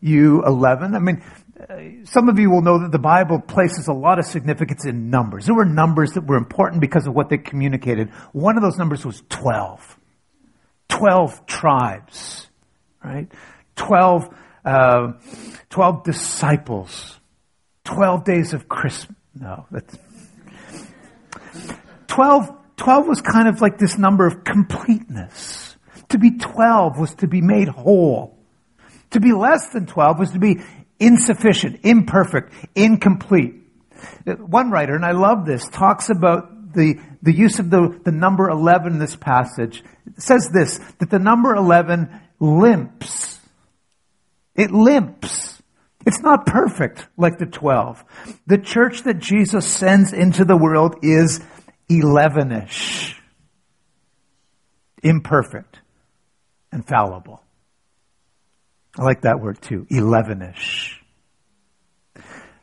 You 0.00 0.44
11. 0.44 0.94
I 0.94 0.98
mean, 0.98 1.22
uh, 1.58 2.04
some 2.04 2.28
of 2.28 2.38
you 2.38 2.50
will 2.50 2.60
know 2.60 2.80
that 2.80 2.92
the 2.92 2.98
Bible 2.98 3.40
places 3.40 3.88
a 3.88 3.92
lot 3.92 4.18
of 4.18 4.26
significance 4.26 4.84
in 4.84 5.10
numbers. 5.10 5.46
There 5.46 5.54
were 5.54 5.64
numbers 5.64 6.12
that 6.12 6.26
were 6.26 6.36
important 6.36 6.82
because 6.82 7.06
of 7.06 7.14
what 7.14 7.30
they 7.30 7.38
communicated. 7.38 8.10
One 8.32 8.56
of 8.56 8.62
those 8.62 8.76
numbers 8.78 9.04
was 9.04 9.22
12. 9.30 9.98
12 10.88 11.46
tribes, 11.46 12.46
right? 13.02 13.28
12, 13.76 14.28
uh, 14.64 15.12
12 15.70 16.04
disciples. 16.04 17.18
12 17.84 18.24
days 18.24 18.52
of 18.52 18.68
Christmas. 18.68 19.16
No, 19.34 19.66
that's 19.70 19.96
12 22.08 22.52
12 22.78 23.06
was 23.06 23.20
kind 23.20 23.48
of 23.48 23.60
like 23.60 23.78
this 23.78 23.98
number 23.98 24.26
of 24.26 24.44
completeness. 24.44 25.76
To 26.10 26.18
be 26.18 26.38
12 26.38 26.98
was 26.98 27.14
to 27.16 27.28
be 27.28 27.42
made 27.42 27.68
whole. 27.68 28.38
To 29.10 29.20
be 29.20 29.32
less 29.32 29.68
than 29.68 29.86
12 29.86 30.18
was 30.18 30.30
to 30.30 30.38
be 30.38 30.60
insufficient, 30.98 31.80
imperfect, 31.82 32.52
incomplete. 32.74 33.54
One 34.24 34.70
writer, 34.70 34.94
and 34.94 35.04
I 35.04 35.12
love 35.12 35.44
this, 35.44 35.68
talks 35.68 36.08
about 36.08 36.72
the, 36.72 37.00
the 37.22 37.32
use 37.32 37.58
of 37.58 37.70
the, 37.70 38.00
the 38.04 38.12
number 38.12 38.48
11 38.48 38.94
in 38.94 38.98
this 38.98 39.16
passage. 39.16 39.82
It 40.06 40.22
says 40.22 40.48
this, 40.52 40.78
that 40.98 41.10
the 41.10 41.18
number 41.18 41.54
11 41.54 42.08
limps. 42.40 43.40
It 44.54 44.70
limps. 44.70 45.62
It's 46.06 46.20
not 46.20 46.46
perfect 46.46 47.06
like 47.16 47.38
the 47.38 47.46
12. 47.46 48.04
The 48.46 48.58
church 48.58 49.02
that 49.02 49.18
Jesus 49.18 49.66
sends 49.66 50.12
into 50.12 50.44
the 50.44 50.56
world 50.56 50.96
is 51.02 51.40
11ish. 51.90 53.14
Imperfect 55.02 55.80
and 56.72 56.86
fallible. 56.86 57.42
I 58.98 59.04
like 59.04 59.22
that 59.22 59.40
word 59.40 59.62
too. 59.62 59.86
11ish. 59.90 60.94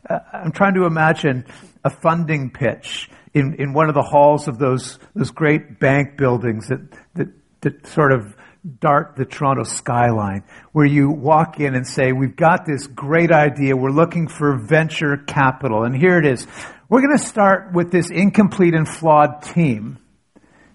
Uh, 0.07 0.19
I'm 0.33 0.51
trying 0.51 0.75
to 0.75 0.85
imagine 0.85 1.45
a 1.83 1.89
funding 1.89 2.51
pitch 2.51 3.09
in, 3.33 3.55
in 3.59 3.73
one 3.73 3.89
of 3.89 3.95
the 3.95 4.01
halls 4.01 4.47
of 4.47 4.57
those, 4.57 4.99
those 5.15 5.31
great 5.31 5.79
bank 5.79 6.17
buildings 6.17 6.67
that, 6.67 6.79
that, 7.15 7.27
that 7.61 7.87
sort 7.87 8.11
of 8.11 8.35
dart 8.79 9.15
the 9.15 9.25
Toronto 9.25 9.63
skyline, 9.63 10.43
where 10.71 10.85
you 10.85 11.09
walk 11.09 11.59
in 11.59 11.75
and 11.75 11.87
say, 11.87 12.11
we've 12.11 12.35
got 12.35 12.65
this 12.65 12.87
great 12.87 13.31
idea. 13.31 13.75
We're 13.75 13.91
looking 13.91 14.27
for 14.27 14.57
venture 14.57 15.17
capital. 15.17 15.83
And 15.83 15.95
here 15.95 16.17
it 16.17 16.25
is. 16.25 16.47
We're 16.87 17.01
going 17.01 17.17
to 17.17 17.25
start 17.25 17.73
with 17.73 17.91
this 17.91 18.11
incomplete 18.11 18.75
and 18.75 18.87
flawed 18.87 19.41
team 19.41 19.97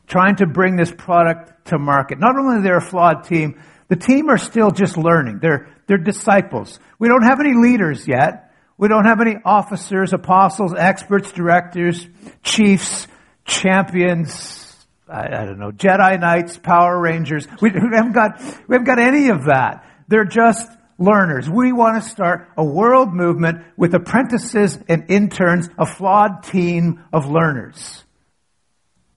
trying 0.09 0.37
to 0.37 0.47
bring 0.47 0.75
this 0.75 0.93
product 0.93 1.69
to 1.69 1.79
market. 1.79 2.19
Not 2.19 2.37
only 2.37 2.59
are 2.59 2.63
they 2.63 2.71
a 2.71 2.81
flawed 2.81 3.25
team, 3.25 3.63
the 3.87 3.95
team 3.95 4.29
are 4.29 4.39
still 4.39 4.73
just 4.73 4.97
learning. 4.97 5.39
They're, 5.41 5.69
they're 5.87 5.99
disciples. 5.99 6.81
We 6.99 7.07
don't 7.07 7.23
have 7.23 7.39
any 7.39 7.55
leaders 7.55 8.09
yet. 8.09 8.53
We 8.77 8.89
don't 8.89 9.05
have 9.05 9.21
any 9.21 9.37
officers, 9.45 10.13
apostles, 10.13 10.75
experts, 10.77 11.31
directors, 11.31 12.09
chiefs, 12.43 13.07
champions, 13.45 14.75
I, 15.09 15.27
I 15.27 15.45
don't 15.45 15.59
know, 15.59 15.71
Jedi 15.71 16.19
Knights, 16.19 16.59
Power 16.59 16.99
Rangers. 17.01 17.47
We, 17.61 17.71
we, 17.71 17.95
haven't 17.95 18.13
got, 18.13 18.41
we 18.67 18.75
haven't 18.75 18.87
got 18.87 18.99
any 18.99 19.29
of 19.29 19.45
that. 19.45 19.85
They're 20.09 20.25
just 20.25 20.69
learners. 21.01 21.49
We 21.51 21.73
want 21.73 22.01
to 22.01 22.09
start 22.09 22.49
a 22.57 22.65
world 22.65 23.13
movement 23.13 23.65
with 23.77 23.95
apprentices 23.95 24.79
and 24.89 25.11
interns, 25.11 25.69
a 25.77 25.87
flawed 25.87 26.45
team 26.45 27.03
of 27.13 27.27
learners. 27.27 28.05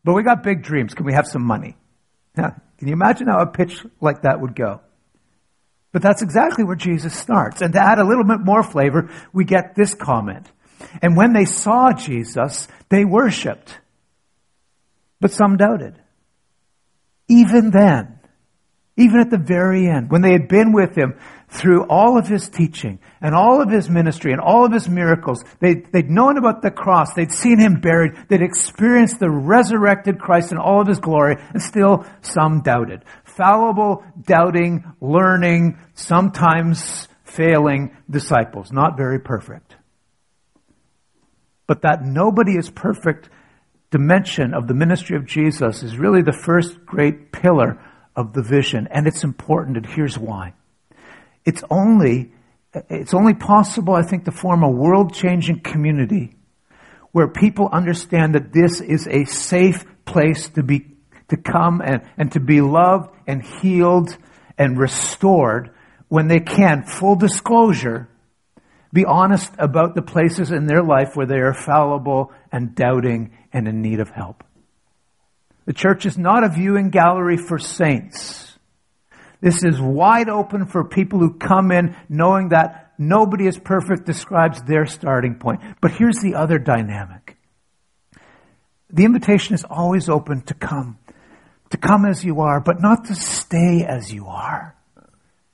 But 0.03 0.13
we 0.13 0.23
got 0.23 0.41
big 0.41 0.63
dreams. 0.63 0.93
Can 0.95 1.05
we 1.05 1.13
have 1.13 1.27
some 1.27 1.43
money? 1.43 1.77
Now, 2.35 2.55
can 2.79 2.87
you 2.87 2.93
imagine 2.93 3.27
how 3.27 3.39
a 3.39 3.47
pitch 3.47 3.85
like 4.01 4.23
that 4.23 4.41
would 4.41 4.55
go? 4.55 4.81
But 5.91 6.01
that's 6.01 6.23
exactly 6.23 6.63
where 6.63 6.75
Jesus 6.75 7.15
starts. 7.15 7.61
And 7.61 7.73
to 7.73 7.79
add 7.79 7.99
a 7.99 8.03
little 8.03 8.23
bit 8.23 8.39
more 8.39 8.63
flavor, 8.63 9.11
we 9.31 9.45
get 9.45 9.75
this 9.75 9.93
comment. 9.93 10.49
And 11.01 11.15
when 11.15 11.33
they 11.33 11.45
saw 11.45 11.93
Jesus, 11.93 12.67
they 12.89 13.05
worshiped. 13.05 13.77
But 15.21 15.31
some 15.31 15.57
doubted. 15.57 15.99
Even 17.27 17.69
then, 17.69 18.19
even 18.97 19.19
at 19.19 19.29
the 19.29 19.37
very 19.37 19.87
end, 19.87 20.11
when 20.11 20.21
they 20.21 20.33
had 20.33 20.47
been 20.47 20.71
with 20.71 20.95
him 20.95 21.17
through 21.53 21.83
all 21.83 22.17
of 22.17 22.27
his 22.27 22.49
teaching 22.49 22.97
and 23.21 23.35
all 23.35 23.61
of 23.61 23.69
his 23.69 23.87
ministry 23.87 24.31
and 24.31 24.41
all 24.41 24.65
of 24.65 24.71
his 24.71 24.89
miracles, 24.89 25.43
they, 25.59 25.75
they'd 25.75 26.09
known 26.09 26.37
about 26.37 26.63
the 26.63 26.71
cross, 26.71 27.13
they'd 27.13 27.31
seen 27.31 27.59
him 27.59 27.79
buried, 27.79 28.13
they'd 28.27 28.41
experienced 28.41 29.19
the 29.19 29.29
resurrected 29.29 30.19
Christ 30.19 30.51
in 30.51 30.57
all 30.57 30.81
of 30.81 30.87
his 30.87 30.99
glory, 30.99 31.37
and 31.53 31.61
still 31.61 32.05
some 32.21 32.61
doubted. 32.61 33.05
Fallible, 33.23 34.03
doubting, 34.25 34.83
learning, 34.99 35.77
sometimes 35.93 37.07
failing 37.23 37.95
disciples, 38.09 38.71
not 38.71 38.97
very 38.97 39.19
perfect. 39.19 39.75
But 41.67 41.83
that 41.83 42.03
nobody 42.03 42.53
is 42.53 42.71
perfect 42.71 43.29
dimension 43.91 44.55
of 44.55 44.67
the 44.67 44.73
ministry 44.73 45.15
of 45.15 45.27
Jesus 45.27 45.83
is 45.83 45.99
really 45.99 46.23
the 46.23 46.33
first 46.33 46.83
great 46.83 47.31
pillar 47.31 47.79
of 48.15 48.33
the 48.33 48.41
vision, 48.41 48.87
and 48.89 49.05
it's 49.05 49.23
important, 49.23 49.77
and 49.77 49.85
here's 49.85 50.17
why. 50.17 50.53
It's 51.45 51.63
only, 51.69 52.31
it's 52.89 53.13
only 53.13 53.33
possible, 53.33 53.93
I 53.93 54.03
think, 54.03 54.25
to 54.25 54.31
form 54.31 54.63
a 54.63 54.69
world-changing 54.69 55.61
community 55.61 56.35
where 57.11 57.27
people 57.27 57.69
understand 57.71 58.35
that 58.35 58.51
this 58.51 58.81
is 58.81 59.07
a 59.07 59.25
safe 59.25 59.85
place 60.05 60.49
to 60.49 60.63
be, 60.63 60.95
to 61.29 61.37
come 61.37 61.81
and, 61.81 62.01
and 62.17 62.31
to 62.31 62.39
be 62.39 62.61
loved 62.61 63.15
and 63.27 63.43
healed 63.43 64.17
and 64.57 64.77
restored 64.77 65.71
when 66.07 66.27
they 66.27 66.39
can, 66.39 66.83
full 66.83 67.15
disclosure, 67.15 68.09
be 68.91 69.05
honest 69.05 69.51
about 69.57 69.95
the 69.95 70.01
places 70.01 70.51
in 70.51 70.67
their 70.67 70.83
life 70.83 71.15
where 71.15 71.25
they 71.25 71.39
are 71.39 71.53
fallible 71.53 72.31
and 72.51 72.75
doubting 72.75 73.35
and 73.51 73.67
in 73.67 73.81
need 73.81 73.99
of 73.99 74.09
help. 74.09 74.43
The 75.65 75.73
church 75.73 76.05
is 76.05 76.17
not 76.17 76.43
a 76.43 76.49
viewing 76.49 76.89
gallery 76.89 77.37
for 77.37 77.57
saints. 77.57 78.42
This 79.43 79.65
is 79.65 79.81
wide 79.81 80.29
open 80.29 80.67
for 80.67 80.85
people 80.85 81.19
who 81.19 81.33
come 81.33 81.73
in 81.73 81.97
knowing 82.07 82.49
that 82.49 82.93
nobody 82.97 83.45
is 83.45 83.59
perfect 83.59 84.05
describes 84.05 84.63
their 84.63 84.85
starting 84.85 85.35
point. 85.35 85.59
But 85.81 85.91
here's 85.91 86.19
the 86.21 86.35
other 86.35 86.57
dynamic. 86.57 87.35
The 88.89 89.03
invitation 89.03 89.53
is 89.53 89.65
always 89.69 90.07
open 90.07 90.43
to 90.43 90.53
come, 90.53 90.97
to 91.71 91.77
come 91.77 92.05
as 92.05 92.23
you 92.23 92.39
are, 92.39 92.61
but 92.61 92.81
not 92.81 93.03
to 93.07 93.15
stay 93.15 93.83
as 93.85 94.13
you 94.13 94.27
are. 94.27 94.77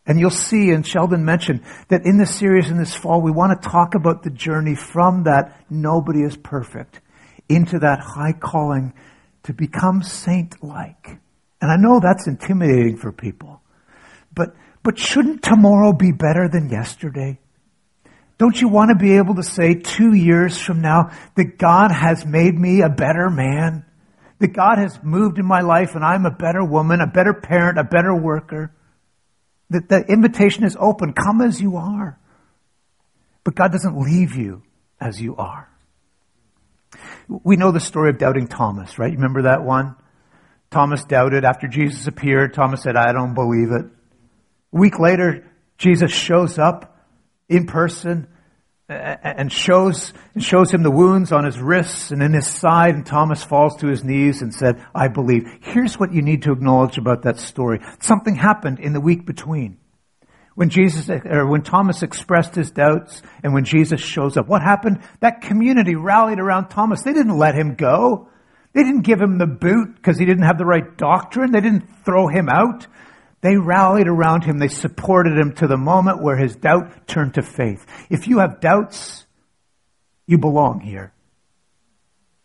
And 0.05 0.19
you'll 0.19 0.29
see, 0.29 0.69
and 0.69 0.86
Sheldon 0.86 1.25
mentioned, 1.25 1.63
that 1.88 2.05
in 2.05 2.19
this 2.19 2.36
series 2.36 2.69
in 2.69 2.77
this 2.77 2.96
fall, 2.96 3.24
we 3.24 3.31
want 3.31 3.60
to 3.60 3.69
talk 3.69 3.96
about 3.96 4.22
the 4.22 4.29
journey 4.29 4.75
from 4.75 5.24
that 5.24 5.65
nobody 5.67 6.22
is 6.22 6.38
perfect 6.38 7.01
into 7.48 7.79
that 7.79 8.01
high 8.01 8.34
calling 8.34 8.93
to 9.46 9.53
become 9.53 10.03
saint-like. 10.03 11.17
And 11.60 11.72
I 11.72 11.75
know 11.77 12.00
that's 12.00 12.27
intimidating 12.27 12.98
for 12.98 13.12
people. 13.12 13.63
But, 14.33 14.55
but 14.83 14.98
shouldn't 14.98 15.43
tomorrow 15.43 15.93
be 15.93 16.12
better 16.12 16.48
than 16.48 16.69
yesterday? 16.69 17.39
Don't 18.38 18.59
you 18.59 18.69
want 18.69 18.89
to 18.89 18.95
be 18.95 19.17
able 19.17 19.36
to 19.36 19.43
say 19.43 19.75
two 19.75 20.13
years 20.13 20.57
from 20.57 20.81
now 20.81 21.12
that 21.36 21.57
God 21.57 21.91
has 21.91 22.25
made 22.25 22.57
me 22.57 22.81
a 22.81 22.89
better 22.89 23.29
man? 23.29 23.86
That 24.39 24.53
God 24.53 24.77
has 24.77 24.98
moved 25.03 25.38
in 25.39 25.45
my 25.45 25.59
life 25.59 25.95
and 25.95 26.05
I'm 26.05 26.25
a 26.25 26.31
better 26.31 26.63
woman, 26.63 27.01
a 27.01 27.07
better 27.07 27.33
parent, 27.33 27.77
a 27.77 27.83
better 27.83 28.15
worker? 28.15 28.74
That 29.69 29.89
the 29.89 30.00
invitation 30.07 30.63
is 30.63 30.77
open. 30.79 31.12
Come 31.12 31.41
as 31.41 31.59
you 31.59 31.75
are. 31.75 32.17
But 33.43 33.55
God 33.55 33.74
doesn't 33.74 34.00
leave 34.00 34.36
you 34.36 34.63
as 35.01 35.21
you 35.21 35.36
are. 35.36 35.69
We 37.27 37.57
know 37.57 37.71
the 37.71 37.79
story 37.79 38.09
of 38.09 38.17
doubting 38.17 38.48
Thomas, 38.48 38.98
right? 38.98 39.12
You 39.12 39.17
remember 39.17 39.43
that 39.43 39.63
one? 39.63 39.95
Thomas 40.71 41.03
doubted 41.03 41.43
after 41.43 41.67
Jesus 41.67 42.07
appeared. 42.07 42.53
Thomas 42.53 42.83
said, 42.83 42.95
I 42.95 43.12
don't 43.12 43.33
believe 43.33 43.71
it. 43.71 43.86
A 44.73 44.77
week 44.77 44.99
later, 44.99 45.45
Jesus 45.77 46.11
shows 46.11 46.59
up 46.59 46.97
in 47.47 47.65
person 47.65 48.27
and 48.88 49.51
shows, 49.51 50.13
shows 50.39 50.71
him 50.71 50.81
the 50.81 50.91
wounds 50.91 51.31
on 51.31 51.45
his 51.45 51.59
wrists 51.59 52.11
and 52.11 52.23
in 52.23 52.33
his 52.33 52.47
side, 52.47 52.95
and 52.95 53.05
Thomas 53.05 53.43
falls 53.43 53.75
to 53.77 53.88
his 53.88 54.03
knees 54.03 54.41
and 54.41 54.53
said, 54.53 54.83
I 54.95 55.07
believe. 55.07 55.47
Here's 55.61 55.99
what 55.99 56.11
you 56.11 56.21
need 56.21 56.43
to 56.43 56.51
acknowledge 56.51 56.97
about 56.97 57.23
that 57.23 57.38
story. 57.38 57.79
Something 57.99 58.35
happened 58.35 58.79
in 58.79 58.93
the 58.93 59.01
week 59.01 59.25
between. 59.25 59.77
When 60.55 60.69
Jesus, 60.69 61.09
or 61.09 61.47
when 61.47 61.61
Thomas 61.61 62.03
expressed 62.03 62.55
his 62.55 62.71
doubts 62.71 63.21
and 63.43 63.53
when 63.53 63.63
Jesus 63.63 64.01
shows 64.01 64.35
up, 64.35 64.47
what 64.47 64.61
happened? 64.61 64.99
That 65.21 65.41
community 65.41 65.95
rallied 65.95 66.39
around 66.39 66.69
Thomas. 66.69 67.03
They 67.03 67.13
didn't 67.13 67.38
let 67.38 67.55
him 67.55 67.75
go. 67.75 68.29
They 68.73 68.83
didn't 68.83 69.01
give 69.03 69.21
him 69.21 69.38
the 69.38 69.47
boot 69.47 69.95
because 69.95 70.17
he 70.19 70.25
didn't 70.25 70.43
have 70.43 70.57
the 70.57 70.65
right 70.65 70.97
doctrine. 70.97 71.51
They 71.51 71.61
didn't 71.61 72.03
throw 72.03 72.27
him 72.27 72.49
out. 72.49 72.88
They 73.41 73.55
rallied 73.55 74.08
around 74.08 74.43
him. 74.43 74.60
They 74.60 74.67
supported 74.67 75.38
him 75.38 75.53
to 75.55 75.67
the 75.67 75.77
moment 75.77 76.22
where 76.22 76.38
his 76.38 76.55
doubt 76.55 77.08
turned 77.08 77.36
to 77.36 77.41
faith. 77.41 77.86
If 78.10 78.27
you 78.27 78.39
have 78.39 78.60
doubts, 78.60 79.25
you 80.27 80.38
belong 80.38 80.81
here. 80.81 81.13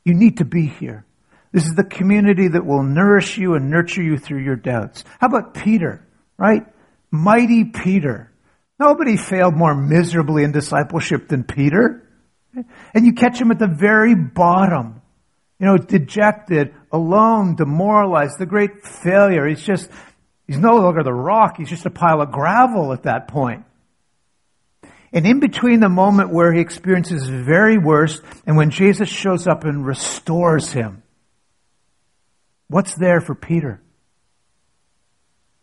You 0.05 0.15
need 0.15 0.39
to 0.39 0.45
be 0.45 0.67
here. 0.67 1.05
This 1.53 1.67
is 1.67 1.75
the 1.75 1.85
community 1.85 2.49
that 2.49 2.67
will 2.67 2.83
nourish 2.83 3.39
you 3.39 3.55
and 3.55 3.71
nurture 3.71 4.03
you 4.03 4.19
through 4.19 4.43
your 4.43 4.57
doubts. 4.57 5.05
How 5.21 5.29
about 5.29 5.55
Peter, 5.55 6.07
right? 6.37 6.67
Mighty 7.11 7.65
Peter. 7.65 8.33
Nobody 8.79 9.17
failed 9.17 9.55
more 9.55 9.75
miserably 9.75 10.43
in 10.43 10.53
discipleship 10.53 11.29
than 11.29 11.45
Peter. 11.45 12.09
And 12.93 13.07
you 13.07 13.13
catch 13.13 13.41
him 13.41 13.51
at 13.51 13.59
the 13.59 13.69
very 13.69 14.15
bottom. 14.15 15.01
You 15.61 15.67
know, 15.67 15.77
dejected, 15.77 16.75
alone, 16.91 17.55
demoralized, 17.55 18.39
the 18.39 18.47
great 18.47 18.85
failure. 18.85 19.47
He's 19.47 19.65
just, 19.65 19.89
he's 20.47 20.59
no 20.59 20.77
longer 20.77 21.03
the 21.03 21.13
rock. 21.13 21.57
He's 21.59 21.69
just 21.69 21.87
a 21.87 21.91
pile 21.91 22.21
of 22.21 22.33
gravel 22.33 22.93
at 22.93 23.05
that 23.05 23.29
point. 23.29 23.65
And 25.13 25.27
in 25.27 25.39
between 25.39 25.81
the 25.81 25.89
moment 25.89 26.33
where 26.33 26.53
he 26.53 26.61
experiences 26.61 27.23
his 27.23 27.31
very 27.31 27.79
worst 27.79 28.21
and 28.47 28.57
when 28.57 28.71
Jesus 28.71 29.09
shows 29.09 29.47
up 29.47 29.65
and 29.65 29.87
restores 29.87 30.73
him, 30.73 31.03
what's 32.69 32.95
there 32.97 33.21
for 33.21 33.35
Peter? 33.35 33.81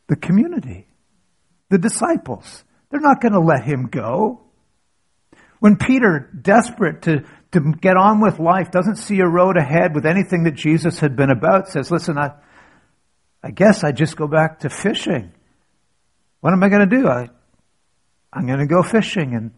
The 0.08 0.16
community 0.16 0.88
the 1.72 1.80
disciples. 1.80 2.64
They're 2.92 3.00
not 3.00 3.22
going 3.22 3.32
to 3.32 3.40
let 3.40 3.64
him 3.64 3.88
go. 3.88 4.42
When 5.60 5.78
Peter, 5.78 6.30
desperate 6.40 7.04
to, 7.04 7.24
to 7.54 7.74
get 7.80 7.96
on 7.96 8.20
with 8.20 8.40
life, 8.40 8.72
doesn't 8.72 8.98
see 8.98 9.20
a 9.20 9.28
road 9.28 9.58
ahead 9.58 9.96
with 9.96 10.06
anything 10.06 10.44
that 10.44 10.56
Jesus 10.56 11.00
had 11.00 11.16
been 11.16 11.32
about, 11.32 11.70
says, 11.70 11.90
listen, 11.90 12.18
I, 12.18 12.34
I 13.44 13.52
guess 13.52 13.84
I 13.84 13.92
just 13.92 14.16
go 14.16 14.28
back 14.28 14.60
to 14.60 14.70
fishing. 14.70 15.32
What 16.42 16.54
am 16.54 16.64
I 16.64 16.70
going 16.70 16.90
to 16.90 16.96
do? 16.98 17.08
I, 17.08 17.30
I'm 18.32 18.46
going 18.46 18.60
to 18.60 18.68
go 18.68 18.84
fishing. 18.84 19.36
And, 19.36 19.52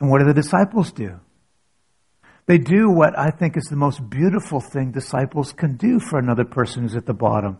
and 0.00 0.10
what 0.10 0.20
do 0.20 0.26
the 0.26 0.34
disciples 0.34 0.92
do? 0.92 1.20
They 2.46 2.58
do 2.58 2.90
what 2.90 3.18
I 3.18 3.30
think 3.30 3.56
is 3.56 3.64
the 3.64 3.76
most 3.76 4.08
beautiful 4.08 4.60
thing 4.60 4.90
disciples 4.90 5.52
can 5.52 5.76
do 5.76 6.00
for 6.00 6.18
another 6.18 6.44
person 6.44 6.82
who's 6.82 6.96
at 6.96 7.06
the 7.06 7.14
bottom. 7.14 7.58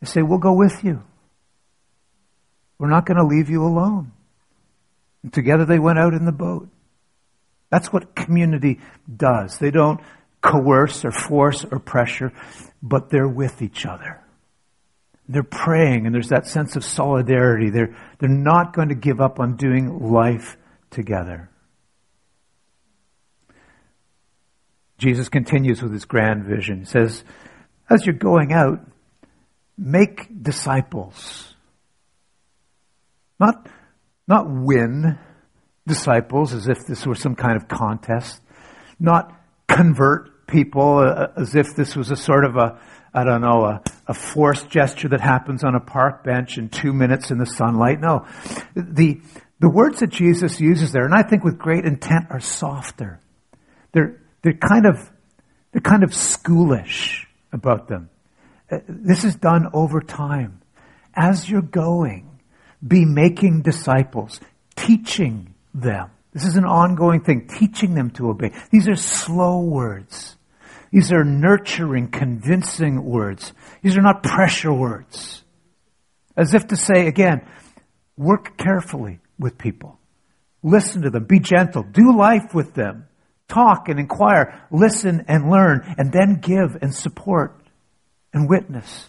They 0.00 0.06
say, 0.06 0.22
We'll 0.22 0.38
go 0.38 0.52
with 0.52 0.84
you. 0.84 1.02
We're 2.78 2.90
not 2.90 3.06
going 3.06 3.18
to 3.18 3.24
leave 3.24 3.48
you 3.50 3.62
alone. 3.62 4.12
And 5.22 5.32
together 5.32 5.64
they 5.64 5.78
went 5.78 5.98
out 5.98 6.14
in 6.14 6.24
the 6.24 6.32
boat. 6.32 6.68
That's 7.70 7.92
what 7.92 8.14
community 8.14 8.80
does. 9.14 9.58
They 9.58 9.70
don't 9.70 10.00
coerce 10.42 11.04
or 11.04 11.12
force 11.12 11.64
or 11.64 11.78
pressure, 11.78 12.32
but 12.82 13.10
they're 13.10 13.28
with 13.28 13.62
each 13.62 13.86
other. 13.86 14.19
They're 15.32 15.42
praying 15.42 16.06
and 16.06 16.14
there's 16.14 16.28
that 16.28 16.46
sense 16.46 16.76
of 16.76 16.84
solidarity. 16.84 17.70
They're, 17.70 17.96
they're 18.18 18.28
not 18.28 18.72
going 18.72 18.88
to 18.88 18.94
give 18.94 19.20
up 19.20 19.40
on 19.40 19.56
doing 19.56 20.10
life 20.10 20.56
together. 20.90 21.50
Jesus 24.98 25.28
continues 25.28 25.82
with 25.82 25.92
his 25.92 26.04
grand 26.04 26.44
vision. 26.44 26.80
He 26.80 26.84
says, 26.84 27.24
as 27.88 28.04
you're 28.04 28.14
going 28.14 28.52
out, 28.52 28.80
make 29.78 30.42
disciples 30.42 31.50
not, 33.40 33.66
not 34.28 34.48
win 34.48 35.18
disciples 35.86 36.52
as 36.52 36.68
if 36.68 36.86
this 36.86 37.06
were 37.06 37.14
some 37.14 37.34
kind 37.34 37.56
of 37.56 37.66
contest. 37.66 38.42
Not 39.00 39.34
convert 39.66 40.46
people 40.46 40.98
uh, 40.98 41.28
as 41.36 41.54
if 41.54 41.74
this 41.74 41.96
was 41.96 42.10
a 42.10 42.16
sort 42.16 42.44
of 42.44 42.56
a, 42.56 42.78
I 43.12 43.24
don't 43.24 43.40
know, 43.40 43.64
a, 43.64 43.82
a 44.06 44.14
forced 44.14 44.70
gesture 44.70 45.08
that 45.08 45.20
happens 45.20 45.64
on 45.64 45.74
a 45.74 45.80
park 45.80 46.22
bench 46.22 46.58
in 46.58 46.68
two 46.68 46.92
minutes 46.92 47.30
in 47.30 47.38
the 47.38 47.46
sunlight. 47.46 48.00
No. 48.00 48.26
The, 48.74 49.20
the 49.58 49.68
words 49.68 50.00
that 50.00 50.10
Jesus 50.10 50.60
uses 50.60 50.92
there, 50.92 51.04
and 51.04 51.14
I 51.14 51.22
think 51.22 51.42
with 51.42 51.58
great 51.58 51.84
intent, 51.84 52.26
are 52.30 52.40
softer. 52.40 53.20
They're, 53.92 54.20
they're 54.42 54.52
kind 54.52 54.86
of, 54.86 55.10
they're 55.72 55.80
kind 55.80 56.04
of 56.04 56.10
schoolish 56.10 57.26
about 57.52 57.88
them. 57.88 58.10
Uh, 58.70 58.78
this 58.88 59.24
is 59.24 59.34
done 59.34 59.68
over 59.72 60.00
time. 60.00 60.62
As 61.14 61.50
you're 61.50 61.62
going, 61.62 62.40
be 62.86 63.04
making 63.04 63.62
disciples, 63.62 64.40
teaching 64.76 65.54
them. 65.74 66.10
This 66.32 66.44
is 66.44 66.56
an 66.56 66.64
ongoing 66.64 67.22
thing, 67.22 67.48
teaching 67.48 67.94
them 67.94 68.10
to 68.12 68.30
obey. 68.30 68.52
These 68.70 68.88
are 68.88 68.94
slow 68.94 69.60
words. 69.60 70.36
These 70.90 71.12
are 71.12 71.24
nurturing, 71.24 72.10
convincing 72.10 73.04
words. 73.04 73.52
These 73.82 73.96
are 73.96 74.02
not 74.02 74.22
pressure 74.22 74.72
words. 74.72 75.44
As 76.36 76.54
if 76.54 76.66
to 76.68 76.76
say, 76.76 77.06
again, 77.06 77.46
work 78.16 78.56
carefully 78.56 79.20
with 79.38 79.56
people. 79.58 79.98
Listen 80.62 81.02
to 81.02 81.10
them. 81.10 81.24
Be 81.24 81.38
gentle. 81.38 81.82
Do 81.82 82.16
life 82.16 82.54
with 82.54 82.74
them. 82.74 83.06
Talk 83.48 83.88
and 83.88 83.98
inquire. 83.98 84.66
Listen 84.70 85.24
and 85.28 85.50
learn. 85.50 85.94
And 85.96 86.12
then 86.12 86.40
give 86.40 86.76
and 86.82 86.94
support 86.94 87.60
and 88.32 88.48
witness. 88.48 89.08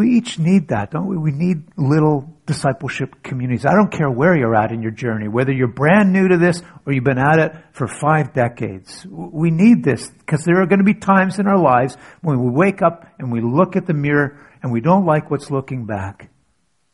We 0.00 0.16
each 0.16 0.38
need 0.38 0.68
that, 0.68 0.92
don't 0.92 1.08
we? 1.08 1.18
We 1.18 1.30
need 1.30 1.76
little 1.76 2.34
discipleship 2.46 3.22
communities. 3.22 3.66
I 3.66 3.74
don't 3.74 3.92
care 3.92 4.10
where 4.10 4.34
you're 4.34 4.56
at 4.56 4.72
in 4.72 4.80
your 4.80 4.92
journey, 4.92 5.28
whether 5.28 5.52
you're 5.52 5.68
brand 5.68 6.10
new 6.10 6.26
to 6.26 6.38
this 6.38 6.62
or 6.86 6.94
you've 6.94 7.04
been 7.04 7.18
at 7.18 7.38
it 7.38 7.52
for 7.72 7.86
five 7.86 8.32
decades. 8.32 9.06
We 9.06 9.50
need 9.50 9.84
this 9.84 10.08
because 10.08 10.42
there 10.46 10.62
are 10.62 10.66
going 10.66 10.78
to 10.78 10.86
be 10.86 10.94
times 10.94 11.38
in 11.38 11.46
our 11.46 11.58
lives 11.58 11.98
when 12.22 12.42
we 12.42 12.50
wake 12.50 12.80
up 12.80 13.08
and 13.18 13.30
we 13.30 13.42
look 13.42 13.76
at 13.76 13.84
the 13.84 13.92
mirror 13.92 14.38
and 14.62 14.72
we 14.72 14.80
don't 14.80 15.04
like 15.04 15.30
what's 15.30 15.50
looking 15.50 15.84
back. 15.84 16.30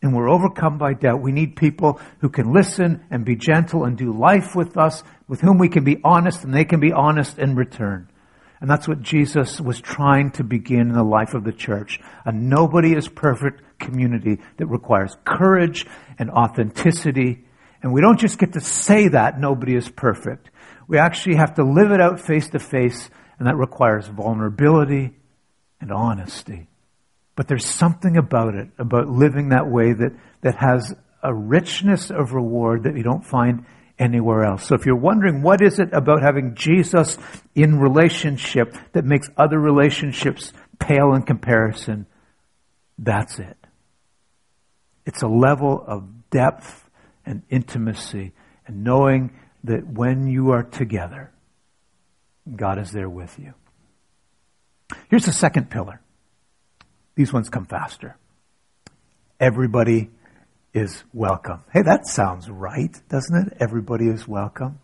And 0.02 0.12
we're 0.12 0.28
overcome 0.28 0.76
by 0.76 0.94
doubt. 0.94 1.22
We 1.22 1.30
need 1.30 1.54
people 1.54 2.00
who 2.22 2.28
can 2.28 2.52
listen 2.52 3.04
and 3.12 3.24
be 3.24 3.36
gentle 3.36 3.84
and 3.84 3.96
do 3.96 4.18
life 4.18 4.56
with 4.56 4.76
us, 4.76 5.04
with 5.28 5.42
whom 5.42 5.58
we 5.58 5.68
can 5.68 5.84
be 5.84 6.00
honest 6.02 6.42
and 6.42 6.52
they 6.52 6.64
can 6.64 6.80
be 6.80 6.92
honest 6.92 7.38
in 7.38 7.54
return. 7.54 8.10
And 8.60 8.70
that's 8.70 8.88
what 8.88 9.02
Jesus 9.02 9.60
was 9.60 9.80
trying 9.80 10.30
to 10.32 10.44
begin 10.44 10.88
in 10.88 10.92
the 10.94 11.02
life 11.02 11.34
of 11.34 11.44
the 11.44 11.52
church. 11.52 12.00
A 12.24 12.32
nobody 12.32 12.94
is 12.94 13.08
perfect 13.08 13.78
community 13.78 14.38
that 14.56 14.66
requires 14.66 15.16
courage 15.24 15.86
and 16.18 16.30
authenticity. 16.30 17.44
And 17.82 17.92
we 17.92 18.00
don't 18.00 18.18
just 18.18 18.38
get 18.38 18.54
to 18.54 18.60
say 18.60 19.08
that 19.08 19.38
nobody 19.38 19.74
is 19.74 19.88
perfect. 19.90 20.50
We 20.88 20.98
actually 20.98 21.36
have 21.36 21.54
to 21.54 21.64
live 21.64 21.90
it 21.90 22.00
out 22.00 22.20
face 22.20 22.48
to 22.50 22.58
face, 22.58 23.10
and 23.38 23.46
that 23.46 23.56
requires 23.56 24.06
vulnerability 24.06 25.14
and 25.80 25.92
honesty. 25.92 26.68
But 27.34 27.48
there's 27.48 27.66
something 27.66 28.16
about 28.16 28.54
it, 28.54 28.68
about 28.78 29.08
living 29.08 29.50
that 29.50 29.68
way 29.68 29.92
that, 29.92 30.12
that 30.40 30.56
has 30.56 30.94
a 31.22 31.34
richness 31.34 32.10
of 32.10 32.32
reward 32.32 32.84
that 32.84 32.96
you 32.96 33.02
don't 33.02 33.24
find 33.24 33.66
anywhere 33.98 34.44
else. 34.44 34.66
So 34.66 34.74
if 34.74 34.86
you're 34.86 34.96
wondering 34.96 35.42
what 35.42 35.62
is 35.62 35.78
it 35.78 35.92
about 35.92 36.22
having 36.22 36.54
Jesus 36.54 37.16
in 37.54 37.78
relationship 37.78 38.76
that 38.92 39.04
makes 39.04 39.28
other 39.36 39.58
relationships 39.58 40.52
pale 40.78 41.14
in 41.14 41.22
comparison, 41.22 42.06
that's 42.98 43.38
it. 43.38 43.56
It's 45.04 45.22
a 45.22 45.28
level 45.28 45.82
of 45.86 46.30
depth 46.30 46.88
and 47.24 47.42
intimacy 47.48 48.32
and 48.66 48.84
knowing 48.84 49.32
that 49.64 49.86
when 49.86 50.26
you 50.26 50.50
are 50.50 50.62
together, 50.62 51.32
God 52.54 52.78
is 52.78 52.92
there 52.92 53.08
with 53.08 53.38
you. 53.38 53.54
Here's 55.08 55.24
the 55.24 55.32
second 55.32 55.70
pillar. 55.70 56.00
These 57.14 57.32
ones 57.32 57.48
come 57.48 57.64
faster. 57.64 58.16
Everybody 59.40 60.10
is 60.76 61.04
welcome. 61.14 61.64
Hey, 61.72 61.80
that 61.80 62.06
sounds 62.06 62.50
right, 62.50 62.94
doesn't 63.08 63.46
it? 63.46 63.56
Everybody 63.58 64.08
is 64.08 64.28
welcome. 64.28 64.78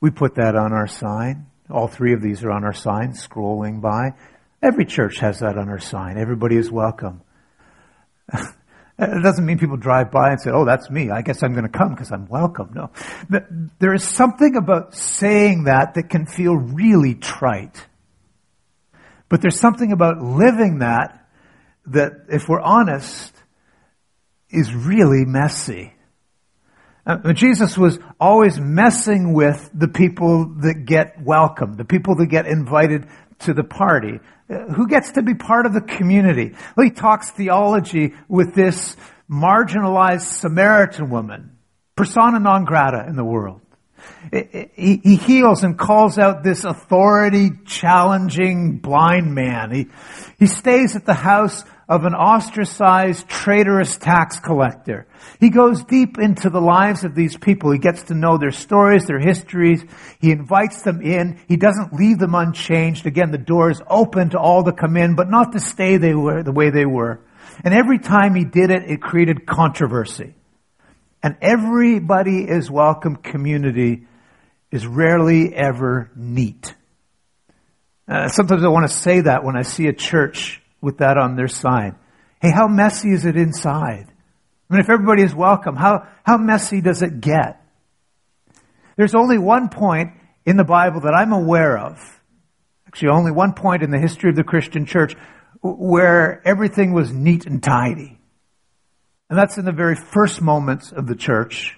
We 0.00 0.10
put 0.10 0.36
that 0.36 0.54
on 0.54 0.72
our 0.72 0.86
sign. 0.86 1.46
All 1.68 1.88
three 1.88 2.12
of 2.12 2.22
these 2.22 2.44
are 2.44 2.52
on 2.52 2.62
our 2.62 2.72
sign, 2.72 3.10
scrolling 3.10 3.80
by. 3.80 4.10
Every 4.62 4.84
church 4.86 5.18
has 5.18 5.40
that 5.40 5.58
on 5.58 5.68
our 5.68 5.80
sign. 5.80 6.18
Everybody 6.18 6.56
is 6.56 6.70
welcome. 6.70 7.22
It 8.98 9.22
doesn't 9.22 9.44
mean 9.44 9.58
people 9.58 9.76
drive 9.76 10.10
by 10.10 10.30
and 10.30 10.40
say, 10.40 10.50
oh, 10.50 10.64
that's 10.64 10.88
me. 10.88 11.10
I 11.10 11.20
guess 11.20 11.42
I'm 11.42 11.52
going 11.52 11.70
to 11.70 11.78
come 11.78 11.90
because 11.90 12.10
I'm 12.10 12.26
welcome. 12.28 12.70
No. 12.72 12.90
There 13.78 13.92
is 13.92 14.02
something 14.02 14.56
about 14.56 14.94
saying 14.94 15.64
that 15.64 15.96
that 15.96 16.08
can 16.08 16.24
feel 16.24 16.56
really 16.56 17.14
trite. 17.14 17.86
But 19.28 19.42
there's 19.42 19.60
something 19.60 19.92
about 19.92 20.22
living 20.22 20.78
that 20.78 21.28
that, 21.88 22.12
if 22.30 22.48
we're 22.48 22.62
honest, 22.62 23.36
is 24.50 24.74
really 24.74 25.24
messy. 25.24 25.92
Uh, 27.06 27.32
Jesus 27.32 27.78
was 27.78 27.98
always 28.18 28.58
messing 28.58 29.32
with 29.32 29.70
the 29.72 29.88
people 29.88 30.54
that 30.62 30.84
get 30.86 31.22
welcome, 31.22 31.74
the 31.74 31.84
people 31.84 32.16
that 32.16 32.26
get 32.26 32.46
invited 32.46 33.06
to 33.40 33.54
the 33.54 33.62
party. 33.62 34.18
Uh, 34.50 34.72
who 34.72 34.88
gets 34.88 35.12
to 35.12 35.22
be 35.22 35.34
part 35.34 35.66
of 35.66 35.72
the 35.72 35.80
community? 35.80 36.54
Well, 36.76 36.84
he 36.84 36.90
talks 36.90 37.30
theology 37.30 38.14
with 38.28 38.54
this 38.54 38.96
marginalized 39.30 40.22
Samaritan 40.22 41.10
woman, 41.10 41.56
persona 41.94 42.40
non 42.40 42.64
grata 42.64 43.04
in 43.08 43.14
the 43.16 43.24
world. 43.24 43.60
He 44.32 45.16
heals 45.16 45.62
and 45.62 45.78
calls 45.78 46.18
out 46.18 46.42
this 46.42 46.64
authority 46.64 47.50
challenging 47.64 48.78
blind 48.78 49.34
man. 49.34 49.70
He, 49.70 49.86
he 50.38 50.46
stays 50.46 50.96
at 50.96 51.06
the 51.06 51.14
house 51.14 51.64
of 51.88 52.04
an 52.04 52.14
ostracized, 52.14 53.28
traitorous 53.28 53.96
tax 53.96 54.40
collector. 54.40 55.06
He 55.38 55.50
goes 55.50 55.84
deep 55.84 56.18
into 56.18 56.50
the 56.50 56.60
lives 56.60 57.04
of 57.04 57.14
these 57.14 57.36
people. 57.36 57.70
He 57.70 57.78
gets 57.78 58.04
to 58.04 58.14
know 58.14 58.38
their 58.38 58.50
stories, 58.50 59.06
their 59.06 59.20
histories. 59.20 59.84
He 60.20 60.32
invites 60.32 60.82
them 60.82 61.00
in. 61.00 61.38
He 61.46 61.56
doesn't 61.56 61.92
leave 61.92 62.18
them 62.18 62.34
unchanged. 62.34 63.06
Again, 63.06 63.30
the 63.30 63.38
door 63.38 63.70
is 63.70 63.80
open 63.88 64.30
to 64.30 64.38
all 64.38 64.64
to 64.64 64.72
come 64.72 64.96
in, 64.96 65.14
but 65.14 65.30
not 65.30 65.52
to 65.52 65.60
stay 65.60 65.96
they 65.96 66.14
were 66.14 66.42
the 66.42 66.52
way 66.52 66.70
they 66.70 66.86
were. 66.86 67.20
And 67.64 67.72
every 67.72 68.00
time 68.00 68.34
he 68.34 68.44
did 68.44 68.70
it, 68.70 68.90
it 68.90 69.00
created 69.00 69.46
controversy. 69.46 70.34
And 71.26 71.38
everybody 71.42 72.48
is 72.48 72.70
welcome 72.70 73.16
community 73.16 74.06
is 74.70 74.86
rarely 74.86 75.52
ever 75.52 76.08
neat. 76.14 76.72
Uh, 78.06 78.28
sometimes 78.28 78.62
I 78.62 78.68
want 78.68 78.88
to 78.88 78.96
say 78.96 79.22
that 79.22 79.42
when 79.42 79.56
I 79.56 79.62
see 79.62 79.88
a 79.88 79.92
church 79.92 80.62
with 80.80 80.98
that 80.98 81.18
on 81.18 81.34
their 81.34 81.48
sign. 81.48 81.96
Hey, 82.40 82.52
how 82.52 82.68
messy 82.68 83.10
is 83.10 83.26
it 83.26 83.36
inside? 83.36 84.06
I 84.06 84.72
mean, 84.72 84.80
if 84.80 84.88
everybody 84.88 85.22
is 85.22 85.34
welcome, 85.34 85.74
how, 85.74 86.06
how 86.22 86.36
messy 86.36 86.80
does 86.80 87.02
it 87.02 87.20
get? 87.20 87.60
There's 88.96 89.16
only 89.16 89.38
one 89.38 89.68
point 89.68 90.12
in 90.44 90.56
the 90.56 90.62
Bible 90.62 91.00
that 91.00 91.12
I'm 91.12 91.32
aware 91.32 91.76
of, 91.76 91.98
actually 92.86 93.08
only 93.08 93.32
one 93.32 93.52
point 93.52 93.82
in 93.82 93.90
the 93.90 93.98
history 93.98 94.30
of 94.30 94.36
the 94.36 94.44
Christian 94.44 94.86
church 94.86 95.16
where 95.60 96.40
everything 96.46 96.92
was 96.92 97.12
neat 97.12 97.46
and 97.46 97.60
tidy. 97.60 98.15
And 99.28 99.38
that's 99.38 99.58
in 99.58 99.64
the 99.64 99.72
very 99.72 99.96
first 99.96 100.40
moments 100.40 100.92
of 100.92 101.06
the 101.06 101.16
church 101.16 101.76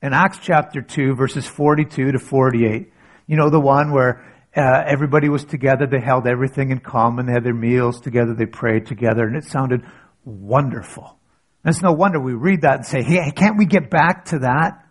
in 0.00 0.14
Acts 0.14 0.38
chapter 0.40 0.80
2 0.80 1.14
verses 1.14 1.46
42 1.46 2.12
to 2.12 2.18
48. 2.18 2.90
You 3.26 3.36
know, 3.36 3.50
the 3.50 3.60
one 3.60 3.92
where 3.92 4.24
uh, 4.56 4.84
everybody 4.86 5.28
was 5.28 5.44
together. 5.44 5.86
They 5.86 6.00
held 6.00 6.26
everything 6.26 6.70
in 6.70 6.80
common. 6.80 7.26
They 7.26 7.32
had 7.32 7.44
their 7.44 7.52
meals 7.54 8.00
together. 8.00 8.34
They 8.34 8.46
prayed 8.46 8.86
together, 8.86 9.24
and 9.24 9.36
it 9.36 9.44
sounded 9.44 9.82
wonderful. 10.24 11.18
And 11.62 11.74
it's 11.74 11.82
no 11.82 11.92
wonder 11.92 12.18
we 12.18 12.32
read 12.32 12.62
that 12.62 12.76
and 12.76 12.86
say, 12.86 13.02
"Hey, 13.02 13.30
can't 13.32 13.58
we 13.58 13.66
get 13.66 13.90
back 13.90 14.24
to 14.26 14.40
that?" 14.40 14.84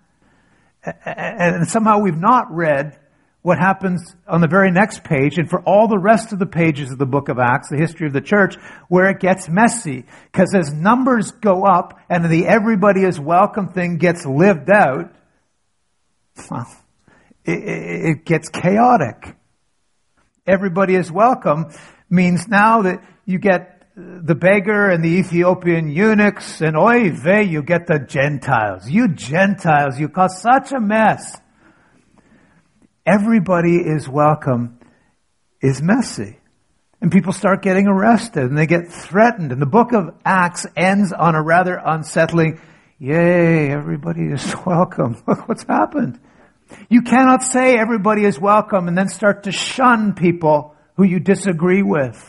And 1.06 1.68
somehow 1.68 2.00
we've 2.00 2.18
not 2.18 2.52
read 2.52 2.98
what 3.48 3.58
happens 3.58 4.14
on 4.28 4.42
the 4.42 4.48
very 4.48 4.72
next 4.72 5.06
page 5.06 5.38
and 5.38 5.50
for 5.50 5.62
all 5.62 5.88
the 5.88 5.98
rest 5.98 6.34
of 6.34 6.40
the 6.40 6.46
pages 6.46 6.92
of 6.92 6.98
the 6.98 7.06
book 7.06 7.30
of 7.30 7.40
Acts, 7.40 7.70
the 7.70 7.78
history 7.78 8.06
of 8.06 8.12
the 8.12 8.20
church, 8.20 8.56
where 8.90 9.10
it 9.10 9.22
gets 9.22 9.48
messy. 9.48 10.04
Because 10.32 10.54
as 10.54 10.74
numbers 10.74 11.32
go 11.32 11.64
up 11.64 11.98
and 12.10 12.26
the 12.30 12.46
everybody 12.46 13.04
is 13.04 13.18
welcome 13.18 13.70
thing 13.70 14.00
gets 14.00 14.26
lived 14.26 14.70
out, 14.70 15.14
well, 16.52 16.68
it, 17.46 17.60
it 17.64 18.26
gets 18.26 18.50
chaotic 18.50 19.38
everybody 20.48 20.96
is 20.96 21.12
welcome 21.12 21.68
means 22.10 22.48
now 22.48 22.82
that 22.82 23.04
you 23.26 23.38
get 23.38 23.84
the 23.96 24.36
beggar 24.36 24.90
and 24.90 25.04
the 25.04 25.20
Ethiopian 25.20 25.90
eunuchs 25.90 26.62
and 26.62 26.78
oy 26.78 27.12
vey, 27.12 27.44
you 27.44 27.64
get 27.64 27.88
the 27.88 28.00
Gentiles. 28.00 28.90
You 28.90 29.10
Gentiles, 29.10 30.00
you 30.00 30.08
cause 30.08 30.42
such 30.42 30.72
a 30.72 30.80
mess. 30.80 31.36
Everybody 33.08 33.78
is 33.78 34.10
welcome 34.10 34.80
is 35.62 35.82
messy. 35.82 36.38
And 37.00 37.10
people 37.10 37.32
start 37.32 37.62
getting 37.62 37.88
arrested 37.88 38.44
and 38.44 38.58
they 38.58 38.68
get 38.68 38.92
threatened. 38.92 39.54
And 39.54 39.62
the 39.62 39.66
book 39.66 39.94
of 39.94 40.14
Acts 40.26 40.66
ends 40.76 41.14
on 41.14 41.34
a 41.34 41.42
rather 41.42 41.80
unsettling, 41.82 42.60
yay, 43.00 43.72
everybody 43.72 44.24
is 44.24 44.54
welcome. 44.66 45.24
Look 45.26 45.48
what's 45.48 45.64
happened. 45.64 46.20
You 46.90 47.02
cannot 47.02 47.44
say 47.44 47.78
everybody 47.78 48.26
is 48.26 48.38
welcome 48.38 48.90
and 48.90 48.98
then 48.98 49.08
start 49.08 49.44
to 49.44 49.54
shun 49.54 50.14
people 50.14 50.76
who 50.98 51.06
you 51.06 51.22
disagree 51.22 51.84
with. 51.84 52.22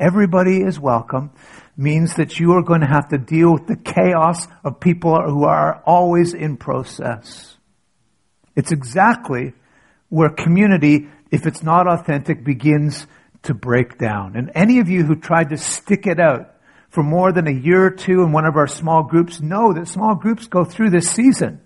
Everybody 0.00 0.62
is 0.62 0.80
welcome 0.80 1.32
means 1.76 2.14
that 2.14 2.40
you 2.40 2.52
are 2.52 2.62
going 2.62 2.80
to 2.80 2.86
have 2.86 3.10
to 3.10 3.18
deal 3.18 3.52
with 3.52 3.66
the 3.66 3.76
chaos 3.76 4.48
of 4.64 4.80
people 4.80 5.20
who 5.20 5.44
are 5.44 5.82
always 5.84 6.32
in 6.32 6.56
process. 6.56 7.57
It's 8.58 8.72
exactly 8.72 9.52
where 10.08 10.30
community, 10.30 11.06
if 11.30 11.46
it's 11.46 11.62
not 11.62 11.86
authentic, 11.86 12.42
begins 12.42 13.06
to 13.44 13.54
break 13.54 13.98
down. 13.98 14.34
And 14.34 14.50
any 14.52 14.80
of 14.80 14.88
you 14.88 15.04
who 15.04 15.14
tried 15.14 15.50
to 15.50 15.56
stick 15.56 16.08
it 16.08 16.18
out 16.18 16.56
for 16.88 17.04
more 17.04 17.30
than 17.30 17.46
a 17.46 17.52
year 17.52 17.84
or 17.84 17.90
two 17.92 18.24
in 18.24 18.32
one 18.32 18.46
of 18.46 18.56
our 18.56 18.66
small 18.66 19.04
groups 19.04 19.40
know 19.40 19.72
that 19.74 19.86
small 19.86 20.16
groups 20.16 20.48
go 20.48 20.64
through 20.64 20.90
this 20.90 21.08
season 21.08 21.60